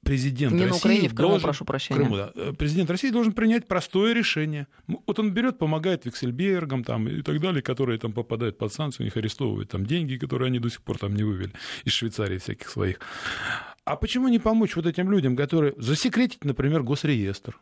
[0.04, 0.72] президент Не России...
[0.72, 2.00] на Украине, в Крыму, должен, прошу прощения.
[2.00, 4.68] Крыму, да, э, президент России должен принять простое решение.
[4.88, 9.06] Вот он берет, помогает Виксельбергам там, и так далее, которые там попадают под санкции, у
[9.06, 11.52] них арестовывают там деньги, которые они до сих пор там не вывели
[11.86, 13.00] из Швейцарии всяких своих.
[13.86, 15.74] А почему не помочь вот этим людям, которые...
[15.78, 17.60] Засекретить, например, госреестр?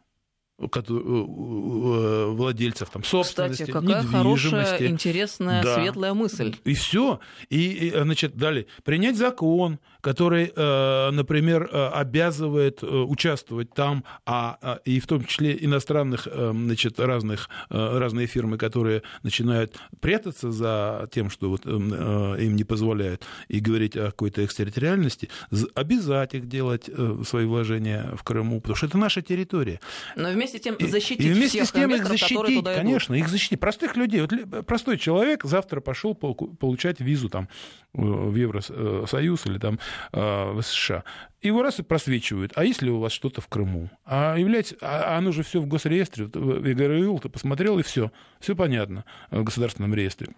[0.57, 5.75] владельцев там, собственности, Кстати, какая хорошая, интересная, да.
[5.75, 6.55] светлая мысль.
[6.63, 7.19] И все.
[7.49, 8.65] И, и, значит, далее.
[8.83, 15.23] Принять закон, который, э, например, э, обязывает э, участвовать там, а, а, и в том
[15.25, 22.63] числе иностранных, значит, разных, разные фирмы, которые начинают прятаться за тем, что вот им не
[22.63, 25.29] позволяют, и говорить о какой-то экстерриториальности,
[25.75, 26.89] обязать их делать
[27.25, 29.79] свои вложения в Крыму, потому что это наша территория.
[30.15, 33.27] Но вместе с тем защитить и, и вместе всех с тем их защитить, конечно, их
[33.27, 33.59] защитить.
[33.59, 34.21] Простых людей.
[34.21, 37.47] Вот простой человек завтра пошел получать визу там
[37.93, 39.79] в Евросоюз или там
[40.11, 41.03] в США.
[41.41, 42.53] Его раз и просвечивают.
[42.55, 43.89] А если у вас что-то в Крыму?
[44.05, 46.25] А является, а оно же все в госреестре.
[46.25, 48.11] В ЕГРЮЛ ты посмотрел, и все.
[48.39, 50.29] Все понятно в государственном реестре.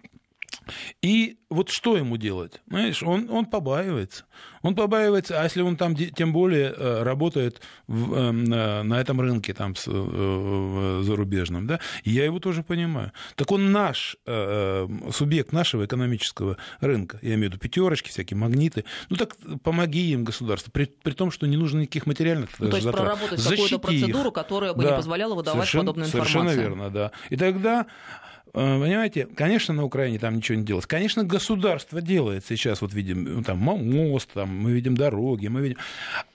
[1.02, 2.60] И вот что ему делать?
[2.68, 4.24] Знаешь, он, он побаивается.
[4.62, 9.54] Он побаивается, а если он там тем более э, работает в, эм, на этом рынке
[9.54, 13.12] там, с, э, зарубежном, да, я его тоже понимаю.
[13.36, 18.84] Так он наш э, субъект нашего экономического рынка, я имею в виду пятерочки, всякие магниты.
[19.08, 22.76] Ну так помоги им, государство, при, при том, что не нужно никаких материальных ну, То
[22.76, 23.02] есть затрат.
[23.02, 24.34] проработать какую-то процедуру, их.
[24.34, 26.40] которая бы да, не позволяла выдавать совершенно, подобную информацию.
[26.40, 27.12] Совершенно верно, да.
[27.30, 27.86] И тогда
[28.52, 30.86] понимаете, конечно, на Украине там ничего не делалось.
[30.86, 35.76] Конечно, государство делает сейчас, вот видим, ну, там мост, там, мы видим дороги, мы видим...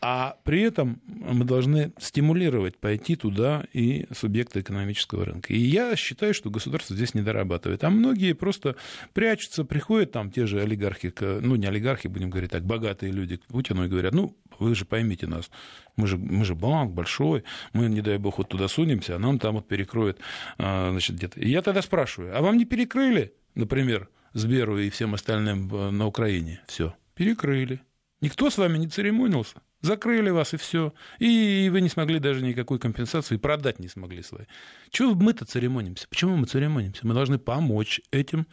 [0.01, 5.54] А при этом мы должны стимулировать пойти туда и субъекты экономического рынка.
[5.54, 7.84] И я считаю, что государство здесь не дорабатывает.
[7.84, 8.75] А многие просто
[9.13, 13.45] прячутся, приходят там те же олигархи, ну, не олигархи, будем говорить так, богатые люди к
[13.45, 15.49] Путину и говорят, ну, вы же поймите нас,
[15.95, 19.39] мы же, мы же банк большой, мы, не дай бог, вот туда сунемся, а нам
[19.39, 20.19] там вот перекроют,
[20.57, 21.39] а, значит, где-то.
[21.39, 26.07] И я тогда спрашиваю, а вам не перекрыли, например, Сберу и всем остальным э, на
[26.07, 26.61] Украине?
[26.67, 27.81] Все, перекрыли.
[28.19, 29.61] Никто с вами не церемонился.
[29.79, 30.93] Закрыли вас и все.
[31.19, 34.45] И вы не смогли даже никакой компенсации продать не смогли свои.
[34.89, 36.07] Чего мы-то церемонимся?
[36.09, 37.07] Почему мы церемонимся?
[37.07, 38.45] Мы должны помочь этим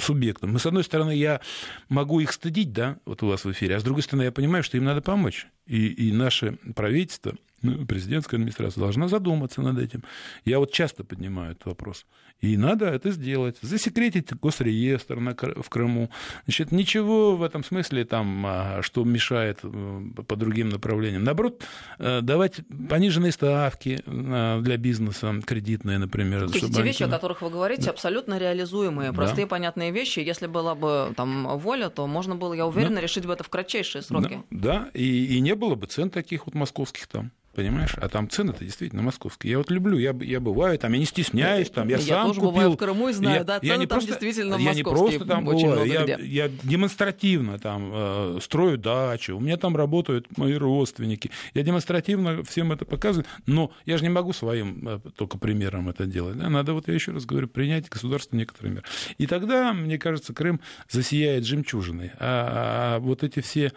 [0.00, 0.52] субъектам.
[0.52, 1.40] Мы, с одной стороны, я
[1.88, 4.62] могу их стыдить, да, вот у вас в эфире, а с другой стороны, я понимаю,
[4.62, 5.46] что им надо помочь.
[5.66, 10.04] И, и наше правительство, ну, президентская администрация должна задуматься над этим.
[10.44, 12.06] Я вот часто поднимаю этот вопрос.
[12.42, 13.56] И надо это сделать.
[13.62, 16.10] Засекретить госреестр на, в Крыму.
[16.44, 21.22] Значит, ничего в этом смысле, там, а, что мешает э, по другим направлениям.
[21.22, 21.62] Наоборот,
[22.00, 22.56] э, давать
[22.90, 26.50] пониженные ставки для бизнеса, кредитные, например.
[26.50, 27.90] То есть вещи, о которых вы говорите, да.
[27.92, 29.12] абсолютно реализуемые.
[29.12, 29.50] Простые, да.
[29.50, 30.18] понятные вещи.
[30.18, 33.02] Если была бы там воля, то можно было, я уверена, да.
[33.02, 34.42] решить бы это в кратчайшие сроки.
[34.50, 34.90] Да, да.
[34.94, 37.30] И, и не было бы цен таких вот московских там.
[37.54, 37.94] Понимаешь?
[37.96, 39.52] А там цены-то действительно московские.
[39.52, 42.40] Я вот люблю, я, я бываю там, я не стесняюсь, там, я, я сам тоже
[42.40, 42.52] купил.
[42.52, 44.82] бываю в Крыму и знаю, я, да, цены я не там просто, действительно Я не
[44.82, 50.54] просто там бываю, я, я демонстративно там э, строю дачу, у меня там работают мои
[50.54, 51.30] родственники.
[51.54, 56.06] Я демонстративно всем это показываю, но я же не могу своим э, только примером это
[56.06, 56.38] делать.
[56.38, 56.48] Да?
[56.48, 58.84] Надо, вот я еще раз говорю, принять государство некоторый мер.
[59.18, 62.12] И тогда, мне кажется, Крым засияет жемчужиной.
[62.18, 63.72] А, а вот эти все...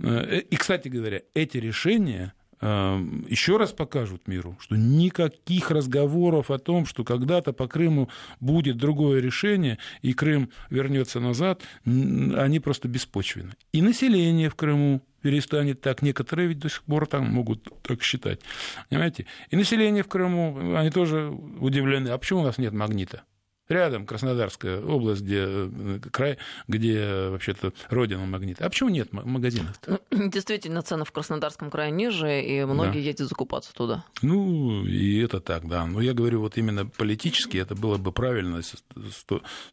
[0.00, 6.86] Э, и, кстати говоря, эти решения еще раз покажут миру, что никаких разговоров о том,
[6.86, 8.08] что когда-то по Крыму
[8.40, 13.52] будет другое решение, и Крым вернется назад, они просто беспочвены.
[13.72, 16.02] И население в Крыму перестанет так.
[16.02, 18.40] Некоторые ведь до сих пор там могут так считать.
[18.88, 19.26] Понимаете?
[19.50, 22.08] И население в Крыму, они тоже удивлены.
[22.08, 23.22] А почему у нас нет магнита?
[23.68, 28.64] Рядом Краснодарская область, где э, край, где вообще-то родина магнита.
[28.64, 29.78] А почему нет магазинов?
[29.82, 30.00] -то?
[30.30, 33.08] Действительно, цены в Краснодарском крае ниже, и многие да.
[33.10, 34.04] ездят закупаться туда.
[34.22, 35.84] Ну, и это так, да.
[35.86, 39.26] Но я говорю, вот именно политически это было бы правильно с, с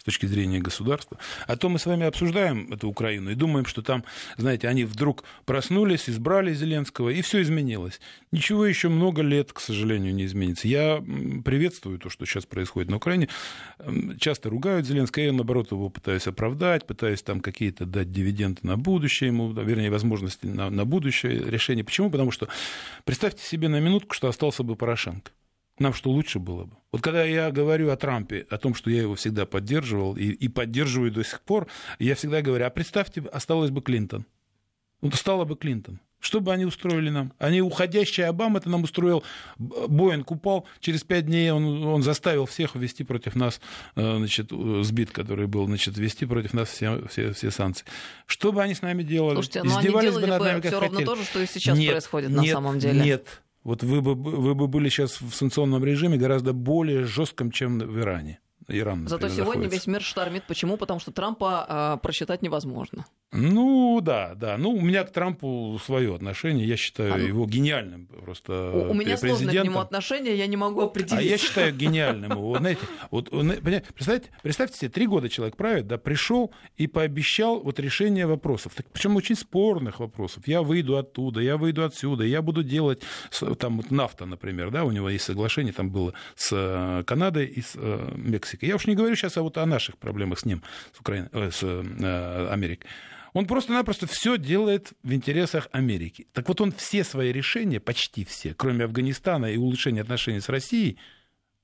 [0.04, 1.18] точки зрения государства.
[1.48, 4.04] А то мы с вами обсуждаем эту Украину и думаем, что там,
[4.38, 8.02] знаете, они вдруг проснулись, избрали Зеленского, и все изменилось.
[8.32, 10.68] Ничего еще много лет, к сожалению, не изменится.
[10.68, 11.02] Я
[11.46, 13.30] приветствую то, что сейчас происходит на Украине
[14.20, 19.28] часто ругают Зеленского, я, наоборот, его пытаюсь оправдать, пытаюсь там какие-то дать дивиденды на будущее
[19.28, 21.84] ему, вернее, возможности на, на будущее решение.
[21.84, 22.10] Почему?
[22.10, 22.48] Потому что
[23.04, 25.32] представьте себе на минутку, что остался бы Порошенко.
[25.78, 26.78] Нам что лучше было бы?
[26.92, 30.48] Вот когда я говорю о Трампе, о том, что я его всегда поддерживал и, и
[30.48, 31.68] поддерживаю до сих пор,
[32.00, 34.26] я всегда говорю, а представьте, осталось бы Клинтон.
[35.02, 36.00] Вот стала бы Клинтон.
[36.26, 37.34] Что бы они устроили нам?
[37.38, 39.24] Они, уходящий Обама, это нам устроил,
[39.60, 43.62] Боинг упал, через пять дней он, он заставил всех ввести против нас,
[43.96, 44.50] э, значит,
[44.82, 47.86] сбит, который был, значит, ввести против нас все, все, все санкции.
[48.26, 49.36] Что бы они с нами делали?
[49.36, 51.42] Слушайте, но ну, Издевались они делали бы над нами, как все равно то же, что
[51.44, 53.04] и сейчас нет, происходит нет, на самом деле.
[53.04, 57.78] Нет, вот вы бы, вы бы были сейчас в санкционном режиме гораздо более жестком, чем
[57.78, 58.40] в Иране.
[58.68, 59.76] Иран, Зато сегодня находится.
[59.76, 60.44] весь мир штормит.
[60.48, 60.78] Почему?
[60.78, 63.06] Потому что Трампа э, просчитать невозможно.
[63.32, 64.58] Ну, да, да.
[64.58, 66.66] Ну, у меня к Трампу свое отношение.
[66.66, 70.48] Я считаю а, ну, его гениальным просто У, у меня сложное к нему отношение, я
[70.48, 71.20] не могу определить.
[71.20, 72.58] А я считаю гениальным его.
[72.58, 72.80] Знаете,
[73.12, 78.74] вот, представьте, представьте себе, три года человек правит, да, пришел и пообещал вот решение вопросов.
[78.94, 80.48] Причем очень спорных вопросов.
[80.48, 83.02] Я выйду оттуда, я выйду отсюда, я буду делать,
[83.60, 87.62] там, вот нафта, например, да, у него есть соглашение, там было с э, Канадой и
[87.62, 88.14] с э,
[88.56, 88.70] Мексикой.
[88.70, 90.64] Я уж не говорю сейчас о, вот, о наших проблемах с ним,
[90.94, 92.90] с, Украиной, э, с э, Америкой.
[93.34, 96.28] Он просто-напросто все делает в интересах Америки.
[96.32, 100.98] Так вот он все свои решения, почти все, кроме Афганистана и улучшения отношений с Россией,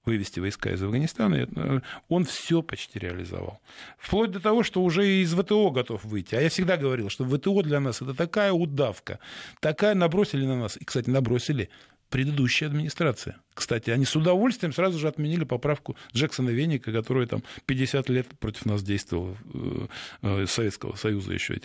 [0.03, 3.61] вывести войска из Афганистана, э, он все почти реализовал.
[3.97, 6.35] Вплоть до того, что уже из ВТО готов выйти.
[6.35, 9.19] А я всегда говорил, что ВТО для нас это такая удавка,
[9.59, 10.77] такая набросили на нас.
[10.77, 11.69] И, кстати, набросили
[12.09, 13.37] предыдущая администрация.
[13.53, 18.65] Кстати, они с удовольствием сразу же отменили поправку Джексона Веника, который там 50 лет против
[18.65, 19.87] нас действовал, э,
[20.21, 21.59] э, Советского Союза еще.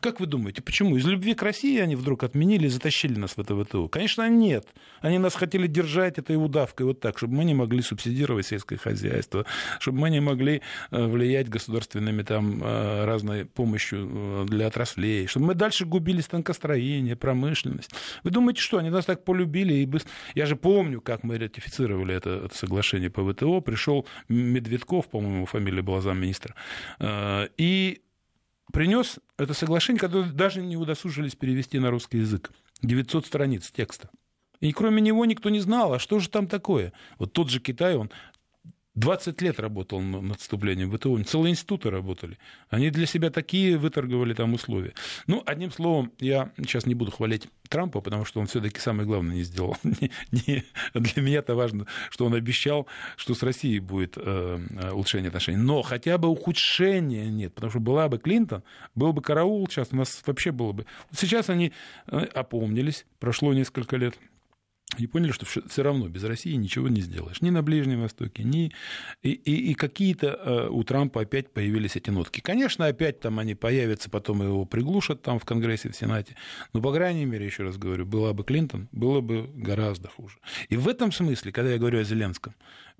[0.00, 0.96] Как вы думаете, почему?
[0.96, 3.88] Из любви к России они вдруг отменили и затащили нас в это ВТО?
[3.88, 4.66] Конечно, нет.
[5.00, 9.44] Они нас хотели держать этой удавкой вот так, чтобы мы не могли субсидировать сельское хозяйство,
[9.80, 15.84] чтобы мы не могли э, влиять государственными там разной помощью для отраслей, чтобы мы дальше
[15.84, 17.90] губили станкостроение, промышленность.
[18.24, 19.74] Вы думаете, что они нас так полюбили?
[19.74, 20.10] И быстро...
[20.34, 25.82] Я же помню, как мы ратифицировали это, это соглашение по ВТО, пришел Медведков, по-моему, фамилия
[25.82, 26.54] была замминистра,
[26.98, 28.02] э, и
[28.72, 32.50] принес это соглашение, которое даже не удосужились перевести на русский язык.
[32.82, 34.10] 900 страниц текста.
[34.60, 36.92] И кроме него никто не знал, а что же там такое.
[37.18, 38.10] Вот тот же Китай, он
[38.94, 42.38] 20 лет работал над вступлением в ВТО, целые институты работали.
[42.68, 44.92] Они для себя такие выторговали там условия.
[45.26, 49.36] Ну, одним словом, я сейчас не буду хвалить Трампа, потому что он все-таки самое главное
[49.36, 49.78] не сделал.
[49.82, 55.56] Не, для меня это важно, что он обещал, что с Россией будет э, улучшение отношений.
[55.56, 58.62] Но хотя бы ухудшения нет, потому что была бы Клинтон,
[58.94, 60.84] был бы караул сейчас, у нас вообще было бы...
[61.16, 61.72] Сейчас они
[62.08, 64.18] э, опомнились, прошло несколько лет,
[64.98, 67.40] и поняли, что все равно без России ничего не сделаешь.
[67.40, 68.72] Ни на Ближнем Востоке, ни...
[69.22, 72.40] И, и, и какие-то э, у Трампа опять появились эти нотки.
[72.40, 76.36] Конечно, опять там они появятся, потом его приглушат там в Конгрессе, в Сенате.
[76.72, 80.38] Но, по крайней мере, еще раз говорю, была бы Клинтон, было бы гораздо хуже.
[80.68, 82.54] И в этом смысле, когда я говорю о Зеленском,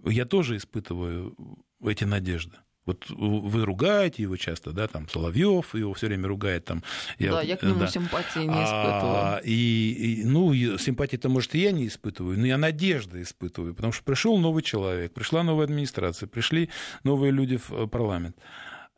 [0.05, 1.37] я тоже испытываю
[1.85, 2.57] эти надежды.
[2.84, 6.82] Вот вы ругаете его часто, да, там Соловьев его все время ругает, там.
[7.18, 7.86] Я, да, я к нему да.
[7.86, 9.36] симпатии не испытываю.
[9.36, 13.92] А, и, и, ну, симпатии-то, может, и я не испытываю, но я надежды испытываю, потому
[13.92, 16.70] что пришел новый человек, пришла новая администрация, пришли
[17.04, 18.36] новые люди в э, парламент.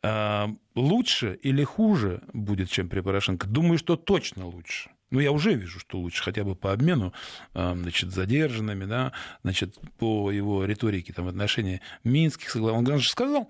[0.01, 3.47] А, лучше или хуже будет, чем при Порошенко?
[3.47, 4.89] Думаю, что точно лучше.
[5.11, 7.13] Ну, я уже вижу, что лучше, хотя бы по обмену,
[7.53, 12.91] значит, задержанными, да, значит, по его риторике там, в отношении минских соглашений.
[12.91, 13.49] Он же сказал,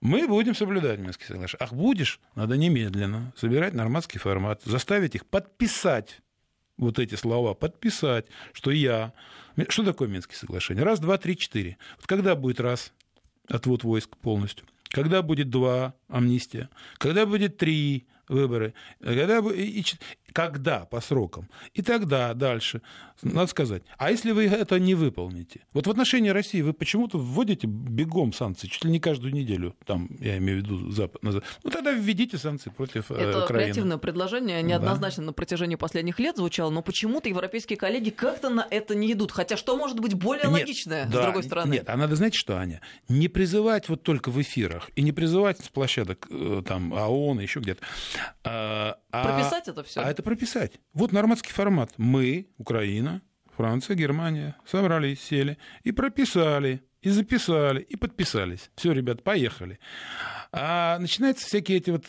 [0.00, 1.62] мы будем соблюдать Минские соглашения.
[1.62, 2.20] Ах, будешь?
[2.34, 6.20] Надо немедленно собирать нормандский формат, заставить их подписать
[6.76, 9.12] вот эти слова, подписать, что я...
[9.68, 10.82] Что такое Минские соглашения?
[10.82, 11.78] Раз, два, три, четыре.
[11.96, 12.92] Вот когда будет раз
[13.48, 14.66] отвод войск полностью?
[14.84, 16.70] Когда будет два амнистия?
[16.98, 18.74] Когда будет три выборы?
[19.00, 19.82] Когда, и,
[20.38, 21.48] когда по срокам?
[21.74, 22.80] И тогда дальше
[23.22, 25.62] надо сказать, а если вы это не выполните?
[25.72, 30.08] Вот в отношении России вы почему-то вводите бегом санкции, чуть ли не каждую неделю, там,
[30.20, 33.64] я имею в виду Запад, ну тогда введите санкции против э, Это Украины.
[33.64, 35.26] креативное предложение, неоднозначно да.
[35.26, 39.32] на протяжении последних лет звучало, но почему-то европейские коллеги как-то на это не идут.
[39.32, 41.72] Хотя что может быть более нет, логичное, да, с другой стороны?
[41.72, 45.58] Нет, а надо, знаете что, Аня, не призывать вот только в эфирах, и не призывать
[45.58, 47.80] с площадок э, там ООН, еще где-то.
[49.22, 50.00] А, прописать это все.
[50.00, 50.72] А это прописать.
[50.92, 51.92] Вот нормандский формат.
[51.96, 53.22] Мы, Украина,
[53.56, 58.70] Франция, Германия собрались, сели и прописали, и записали, и подписались.
[58.76, 59.78] Все, ребят, поехали.
[60.52, 62.06] А начинаются всякие эти вот,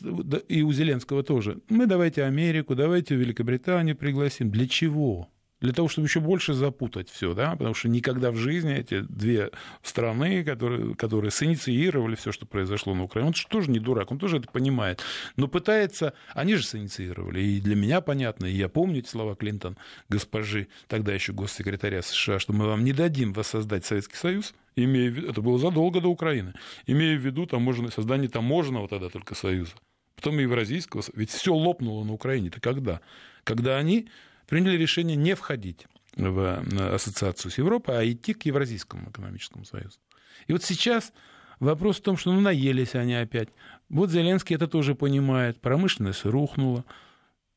[0.48, 1.60] и у Зеленского тоже.
[1.70, 4.52] Мы давайте Америку, давайте Великобританию пригласим.
[4.52, 5.30] Для чего?
[5.62, 9.52] Для того, чтобы еще больше запутать все, да, потому что никогда в жизни эти две
[9.84, 14.20] страны, которые, которые синициировали все, что произошло на Украине, он же тоже не дурак, он
[14.20, 15.02] тоже это понимает,
[15.36, 19.78] но пытается, они же синициировали, и для меня понятно, и я помню эти слова Клинтон,
[20.08, 25.14] госпожи, тогда еще госсекретаря США, что мы вам не дадим воссоздать Советский Союз, имея в
[25.14, 26.54] виду, это было задолго до Украины,
[26.88, 29.74] имея в виду таможенное, создание таможенного тогда только Союза,
[30.16, 33.02] потом и Евразийского, ведь все лопнуло на Украине, это когда?
[33.44, 34.10] Когда они
[34.50, 35.86] приняли решение не входить
[36.16, 40.00] в ассоциацию с Европой, а идти к Евразийскому экономическому союзу.
[40.48, 41.14] И вот сейчас
[41.60, 43.50] вопрос в том, что ну, наелись они опять.
[43.90, 45.62] Вот Зеленский это тоже понимает.
[45.62, 46.84] Промышленность рухнула.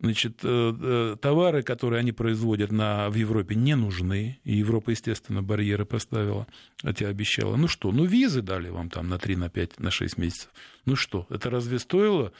[0.00, 4.40] Значит, э, э, товары, которые они производят на, в Европе, не нужны.
[4.42, 6.46] И Европа, естественно, барьеры поставила,
[6.82, 7.56] хотя обещала.
[7.56, 10.50] Ну что, ну визы дали вам там на 3, на 5, на 6 месяцев.
[10.84, 12.32] Ну что, это разве стоило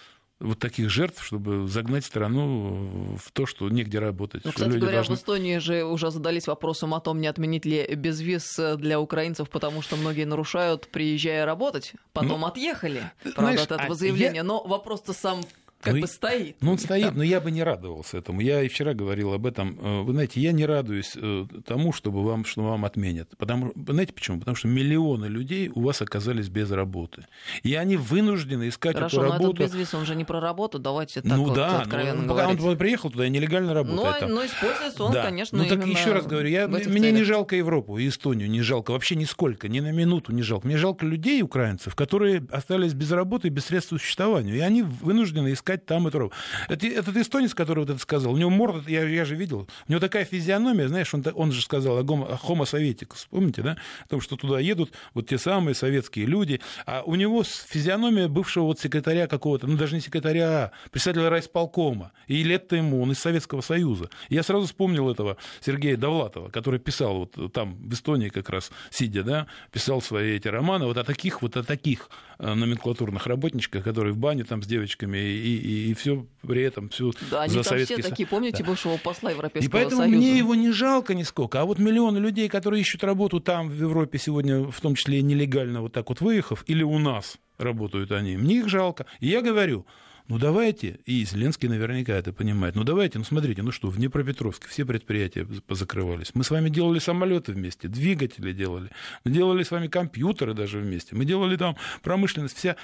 [0.43, 4.45] вот таких жертв, чтобы загнать страну в то, что негде работать.
[4.45, 5.17] Ну, кстати говоря, должны...
[5.17, 9.83] в Эстонии же уже задались вопросом о том, не отменить ли безвиз для украинцев, потому
[9.83, 14.37] что многие нарушают, приезжая работать, потом ну, отъехали, правда, знаешь, от этого а заявления.
[14.37, 14.45] Я...
[14.45, 15.43] Но вопрос-то сам
[15.83, 16.57] как ну, бы стоит.
[16.61, 18.41] Ну, он стоит, но я бы не радовался этому.
[18.41, 19.79] Я и вчера говорил об этом.
[19.81, 23.37] Э, вы знаете, я не радуюсь э, тому, чтобы вам, что вам отменят.
[23.37, 24.39] Потому, знаете почему?
[24.39, 27.27] Потому что миллионы людей у вас оказались без работы.
[27.65, 29.57] И они вынуждены искать Хорошо, эту но работу.
[29.57, 32.59] Хорошо, безвиз, он же не про работу, давайте так ну, вот да, откровенно ну, говорить.
[32.59, 34.29] Пока он приехал туда, нелегально работает.
[34.29, 35.25] Ну, но используется он, да.
[35.25, 37.13] конечно, Ну, так еще раз говорю, я, мне целях.
[37.15, 40.67] не жалко Европу и Эстонию, не жалко, вообще нисколько, ни на минуту не жалко.
[40.67, 44.55] Мне жалко людей, украинцев, которые остались без работы и без средств существования.
[44.55, 46.37] И они вынуждены искать там эту работу.
[46.69, 49.91] Это, этот эстонец, который вот это сказал, у него морда, я, я же видел, у
[49.91, 53.77] него такая физиономия, знаешь, он, он же сказал о homo советикус, помните, да?
[54.07, 58.65] О том, что туда едут вот те самые советские люди, а у него физиономия бывшего
[58.65, 63.19] вот секретаря какого-то, ну даже не секретаря, а председателя райсполкома, и лет-то ему, он из
[63.19, 64.09] Советского Союза.
[64.29, 68.71] И я сразу вспомнил этого Сергея Довлатова, который писал вот там в Эстонии как раз
[68.91, 72.11] сидя, да, писал свои эти романы вот о таких вот о таких
[72.43, 77.13] номенклатурных работничках, которые в бане там с девочками и, и, и все при этом всю
[77.31, 78.71] да, за они Советский все такие, помните, да.
[78.71, 80.17] бывшего посла Европейского И поэтому Союза?
[80.17, 81.61] мне его не жалко нисколько.
[81.61, 85.23] А вот миллионы людей, которые ищут работу там, в Европе сегодня, в том числе и
[85.23, 89.07] нелегально вот так вот выехав, или у нас работают они, мне их жалко.
[89.21, 89.87] И я говорю,
[90.33, 94.67] ну давайте, и Зеленский наверняка это понимает, ну давайте, ну смотрите, ну что, в Днепропетровске
[94.67, 96.31] все предприятия позакрывались.
[96.33, 98.89] Мы с вами делали самолеты вместе, двигатели делали,
[99.25, 102.77] мы делали с вами компьютеры даже вместе, мы делали там промышленность вся.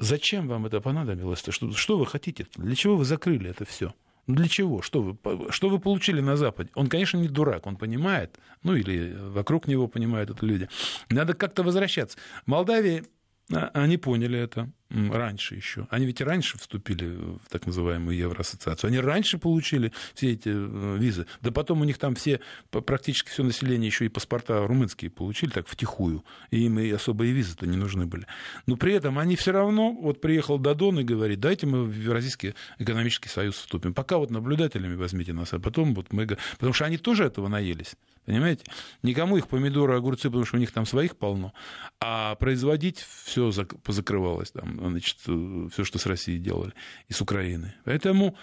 [0.00, 1.52] Зачем вам это понадобилось-то?
[1.52, 2.48] Что, что вы хотите?
[2.56, 3.94] Для чего вы закрыли это все?
[4.26, 4.82] Ну для чего?
[4.82, 6.70] Что вы, что вы получили на Западе?
[6.74, 10.68] Он, конечно, не дурак, он понимает, ну или вокруг него понимают это люди.
[11.08, 12.18] Надо как-то возвращаться.
[12.46, 13.04] Молдавии а,
[13.50, 15.86] они поняли это раньше еще.
[15.90, 18.88] Они ведь и раньше вступили в так называемую Евроассоциацию.
[18.88, 21.26] Они раньше получили все эти э, визы.
[21.42, 22.40] Да потом у них там все,
[22.70, 26.24] практически все население еще и паспорта румынские получили, так втихую.
[26.50, 28.26] И им и особые визы-то не нужны были.
[28.66, 32.54] Но при этом они все равно, вот приехал Дадон и говорит, дайте мы в Евразийский
[32.78, 33.94] экономический союз вступим.
[33.94, 36.26] Пока вот наблюдателями возьмите нас, а потом вот мы...
[36.26, 37.96] Потому что они тоже этого наелись.
[38.26, 38.64] Понимаете?
[39.02, 41.52] Никому их помидоры, огурцы, потому что у них там своих полно.
[42.00, 43.52] А производить все
[43.82, 46.72] позакрывалось, там, значит, э, все, что с Россией делали,
[47.08, 47.74] и с Украины.
[47.84, 48.36] Поэтому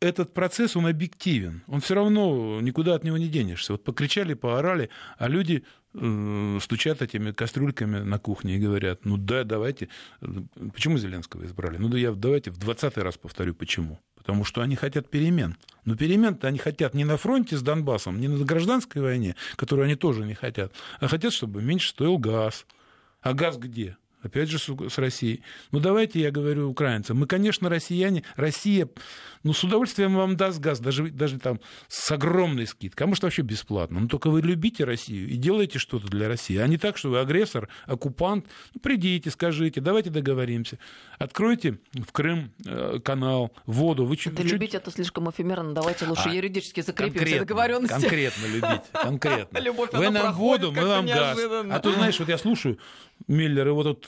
[0.00, 1.62] этот процесс, он объективен.
[1.66, 3.72] Он все равно никуда от него не денешься.
[3.72, 9.44] Вот покричали, поорали, а люди э, стучат этими кастрюльками на кухне и говорят, ну да,
[9.44, 9.88] давайте.
[10.72, 11.76] Почему Зеленского избрали?
[11.76, 13.98] Ну да я давайте в двадцатый раз повторю, почему
[14.28, 15.56] потому что они хотят перемен.
[15.86, 19.94] Но перемен-то они хотят не на фронте с Донбассом, не на гражданской войне, которую они
[19.94, 20.70] тоже не хотят,
[21.00, 22.66] а хотят, чтобы меньше стоил газ.
[23.22, 23.96] А газ где?
[24.22, 25.42] Опять же, с Россией.
[25.72, 27.18] Ну, давайте я говорю украинцам.
[27.18, 28.88] Мы, конечно, россияне, Россия,
[29.42, 33.42] ну, с удовольствием вам даст газ, даже, даже там с огромной скидкой, а может, вообще
[33.42, 34.00] бесплатно.
[34.00, 37.20] Но только вы любите Россию и делаете что-то для России, а не так, что вы
[37.20, 38.46] агрессор, оккупант.
[38.74, 40.78] Ну, придите, скажите, давайте договоримся.
[41.18, 44.04] Откройте в Крым э, канал, воду.
[44.04, 44.52] Вы чуть, это чуть...
[44.52, 45.72] любить это слишком эфемерно.
[45.74, 48.00] Давайте лучше а, юридически закрепим все договоренности.
[48.00, 49.58] Конкретно любить, конкретно.
[49.58, 51.38] Любовь, вы нам воду, мы вам газ.
[51.70, 52.78] А то, знаешь, вот я слушаю,
[53.26, 54.07] Миллер, и вот этот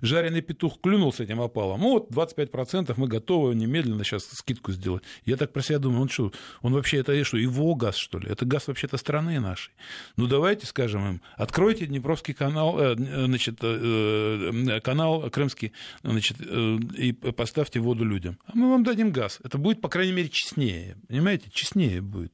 [0.00, 1.80] жареный петух клюнул с этим опалом.
[1.80, 5.02] Ну, вот 25% мы готовы немедленно сейчас скидку сделать.
[5.24, 6.32] Я так про себя думаю, он что,
[6.62, 8.28] он вообще это что, его газ, что ли?
[8.28, 9.72] Это газ вообще-то страны нашей.
[10.16, 15.72] Ну, давайте скажем им, откройте Днепровский канал, э, значит, э, э, канал Крымский,
[16.02, 18.38] значит, и поставьте воду людям.
[18.46, 19.40] А мы вам дадим газ.
[19.44, 20.96] Это будет, по крайней мере, честнее.
[21.08, 22.32] Понимаете, честнее будет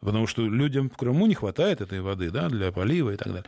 [0.00, 3.44] потому что людям в Крыму не хватает этой воды да, для полива и так далее.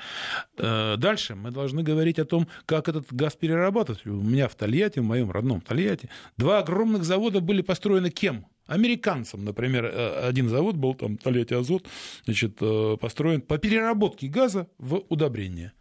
[0.58, 4.06] Э, дальше мы должны говорить о том, как этот газ перерабатывать.
[4.06, 8.46] У меня в Тольятти, в моем родном Тольятти, два огромных завода были построены кем?
[8.66, 11.86] Американцам, например, э, один завод был, там, Тольятти Азот,
[12.24, 15.72] значит, э, построен по переработке газа в удобрение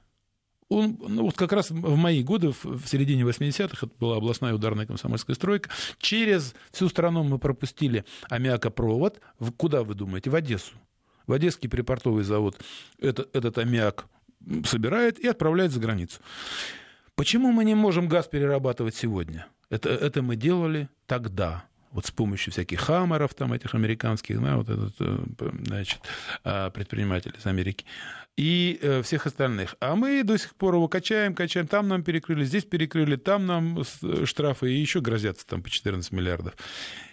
[0.72, 4.86] он, ну, вот как раз в мои годы, в середине 80-х, это была областная ударная
[4.86, 5.70] комсомольская стройка,
[6.00, 9.20] через всю страну мы пропустили аммиакопровод.
[9.58, 10.30] Куда вы думаете?
[10.30, 10.74] В Одессу.
[11.28, 12.58] В Одесский припортовый завод
[13.00, 14.06] этот, этот аммиак
[14.64, 16.22] собирает и отправляет за границу.
[17.16, 19.48] Почему мы не можем газ перерабатывать сегодня?
[19.70, 24.70] Это, это мы делали тогда вот с помощью всяких хаммеров, там, этих американских, да, вот
[24.70, 25.18] этот, э,
[25.66, 26.00] значит,
[26.44, 27.86] а, предприниматель из Америки,
[28.38, 29.76] и э, всех остальных.
[29.80, 33.80] А мы до сих пор его качаем, качаем, там нам перекрыли, здесь перекрыли, там нам
[33.80, 36.56] э, штрафы, и еще грозятся там по 14 миллиардов.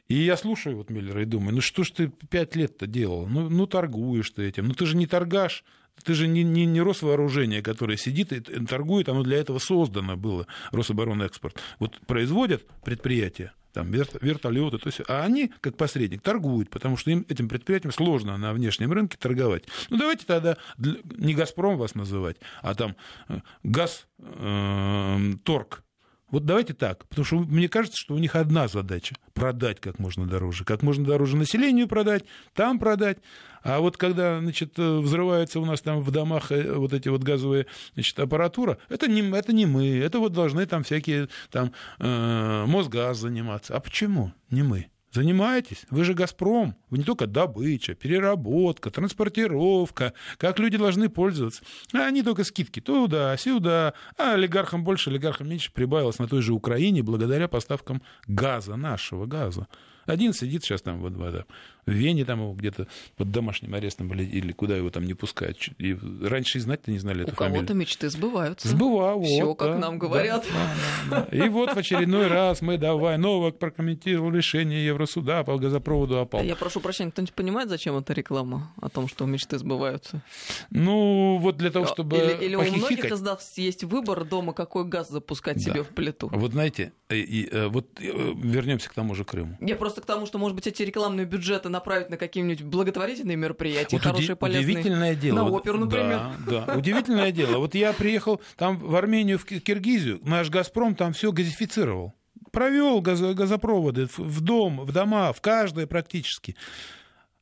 [0.07, 3.27] И я слушаю вот Миллера и думаю, ну что ж ты пять лет-то делал?
[3.27, 5.65] Ну, ну торгуешь ты этим, ну ты же не торгаш,
[6.05, 10.47] ты же не, не, не Росвооружение, которое сидит и торгует, оно для этого создано было,
[10.71, 11.61] Рособоронэкспорт.
[11.79, 17.25] Вот производят предприятия, там вертолеты, то есть, а они, как посредник, торгуют, потому что им,
[17.29, 19.65] этим предприятиям сложно на внешнем рынке торговать.
[19.89, 22.97] Ну, давайте тогда не «Газпром» вас называть, а там
[23.29, 25.85] э, «Газ», э, «Торг»,
[26.31, 30.27] вот давайте так, потому что мне кажется, что у них одна задача– продать как можно
[30.27, 30.65] дороже.
[30.65, 32.25] Как можно дороже населению продать,
[32.55, 33.19] там продать.
[33.63, 37.67] А вот когда, значит, взрывается у нас там в домах э, вот эти вот газовые,
[37.95, 43.19] значит, аппаратура, это не, это не мы, это вот должны там всякие там э, Мосгаз
[43.19, 43.75] заниматься.
[43.75, 44.91] А почему не мы?
[45.11, 45.87] Занимаетесь?
[45.91, 46.77] Вы же «Газпром».
[46.91, 51.63] Вы не только добыча, переработка, транспортировка, как люди должны пользоваться.
[51.95, 53.95] А они только скидки туда, сюда.
[54.19, 59.67] А олигархам больше, олигархам меньше прибавилось на той же Украине благодаря поставкам газа, нашего газа.
[60.09, 61.47] Один сидит сейчас там вот, в,
[61.87, 62.87] в Вене, там его где-то
[63.17, 65.59] под домашним арестом или, или куда его там не пускают.
[65.79, 67.61] И раньше и знать-то не знали эту У фамилию.
[67.61, 68.69] кого-то мечты сбываются.
[68.69, 69.23] Сбывал.
[69.23, 70.47] Все, вот, как да, нам говорят.
[70.51, 70.71] Да,
[71.11, 71.37] да, да.
[71.37, 73.19] И вот в очередной раз мы давай.
[73.19, 76.43] Новак прокомментировал решение Евросуда по газопроводу опал.
[76.43, 80.23] Я прошу прощения, кто-нибудь понимает, зачем эта реклама о том, что мечты сбываются?
[80.71, 84.85] Ну, вот для того, чтобы Или, или у многих из нас есть выбор дома, какой
[84.85, 85.63] газ запускать да.
[85.63, 86.29] себе в плиту.
[86.33, 89.57] Вот знаете, и, и, э, вот э, вернемся к тому же Крыму.
[89.61, 93.97] Я просто к тому, что, может быть, эти рекламные бюджеты направить на какие-нибудь благотворительные мероприятия,
[93.97, 94.65] вот хорошие, уди- полезные.
[94.65, 95.37] Удивительное дело.
[95.37, 96.21] На оперу, например.
[96.47, 97.59] Да, да, удивительное дело.
[97.59, 102.15] Вот я приехал там в Армению, в Киргизию, наш «Газпром» там все газифицировал.
[102.53, 106.57] Провел газ, газопроводы в дом, в дома, в каждое практически.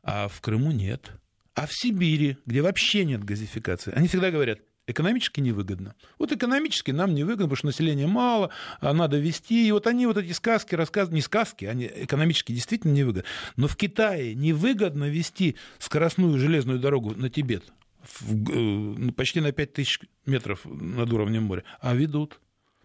[0.02, 1.10] А в Крыму нет.
[1.54, 5.94] А в Сибири, где вообще нет газификации, они всегда говорят, экономически невыгодно.
[6.18, 9.66] Вот экономически нам невыгодно, потому что населения мало, а надо вести.
[9.66, 13.24] И вот они вот эти сказки рассказывают, не сказки, они экономически действительно невыгодны.
[13.56, 17.64] Но в Китае невыгодно вести скоростную железную дорогу на Тибет
[18.02, 22.40] в, э, почти на 5000 метров над уровнем моря, а ведут.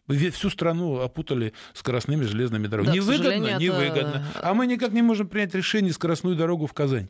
[0.08, 2.97] Всю страну опутали скоростными железными дорогами.
[2.97, 4.26] Да, невыгодно, невыгодно.
[4.34, 4.49] Это...
[4.49, 7.10] А мы никак не можем принять решение скоростную дорогу в Казань.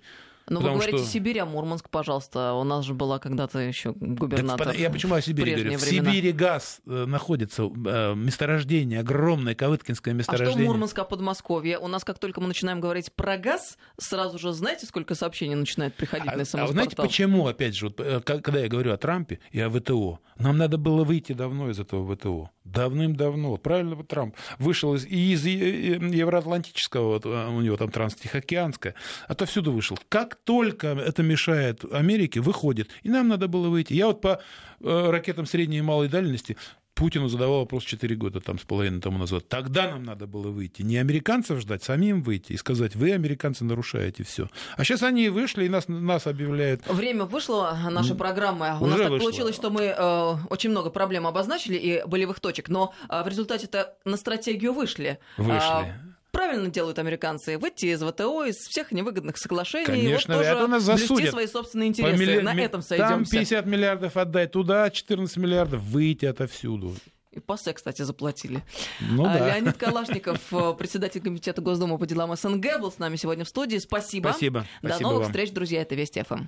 [0.50, 1.08] Но ну, вы говорите что...
[1.08, 2.54] Сибирь, а Мурманск, пожалуйста.
[2.54, 4.68] У нас же была когда-то еще губернатор.
[4.68, 5.78] Так, я почему о Сибири говорю?
[5.78, 10.56] В Сибири газ э, находится, э, месторождение, огромное Кавыткинское месторождение.
[10.56, 11.78] А что Мурманск, а Подмосковье?
[11.80, 15.96] У нас, как только мы начинаем говорить про газ, сразу же знаете, сколько сообщений начинает
[15.96, 18.98] приходить а, на смс А знаете, почему, опять же, вот, э, когда я говорю о
[18.98, 22.50] Трампе и о ВТО, нам надо было выйти давно из этого ВТО.
[22.64, 23.58] Давным-давно.
[23.58, 28.96] Правильно, вот Трамп вышел из, и из Евроатлантического, вот, у него там транстихоокеанское,
[29.28, 29.98] отовсюду вышел.
[30.10, 32.90] Как только это мешает Америке, выходит.
[33.04, 33.94] И нам надо было выйти.
[33.94, 34.42] Я вот по
[34.80, 36.58] э, ракетам средней и малой дальности
[36.94, 39.48] Путину задавал вопрос 4 года там, с половиной тому назад.
[39.48, 40.82] Тогда нам надо было выйти.
[40.84, 44.50] Не американцев ждать, самим выйти и сказать, вы, американцы, нарушаете все.
[44.78, 46.86] А сейчас они вышли и нас, нас объявляют.
[46.88, 48.78] Время вышло нашей программы.
[48.80, 49.26] У нас так вышло.
[49.26, 53.96] получилось, что мы э, очень много проблем обозначили и болевых точек, но э, в результате-то
[54.06, 55.18] на стратегию вышли.
[55.38, 55.96] Вышли.
[56.32, 59.86] Правильно делают американцы, выйти из ВТО, из всех невыгодных соглашений.
[59.86, 61.32] Конечно, и вот это нас засудят.
[61.32, 62.18] свои собственные интересы.
[62.18, 62.40] Милли...
[62.40, 63.14] На этом сойдемся.
[63.14, 66.96] Там 50 миллиардов отдать туда, 14 миллиардов выйти отовсюду.
[67.32, 68.62] И ПАСЕ, кстати, заплатили.
[69.00, 69.48] Ну, а, да.
[69.48, 73.78] Леонид Калашников, э, председатель комитета Госдумы по делам СНГ, был с нами сегодня в студии.
[73.78, 74.30] Спасибо.
[74.30, 74.66] Спасибо.
[74.82, 75.32] До Спасибо новых вам.
[75.32, 75.82] встреч, друзья.
[75.82, 76.48] Это Вести ФМ.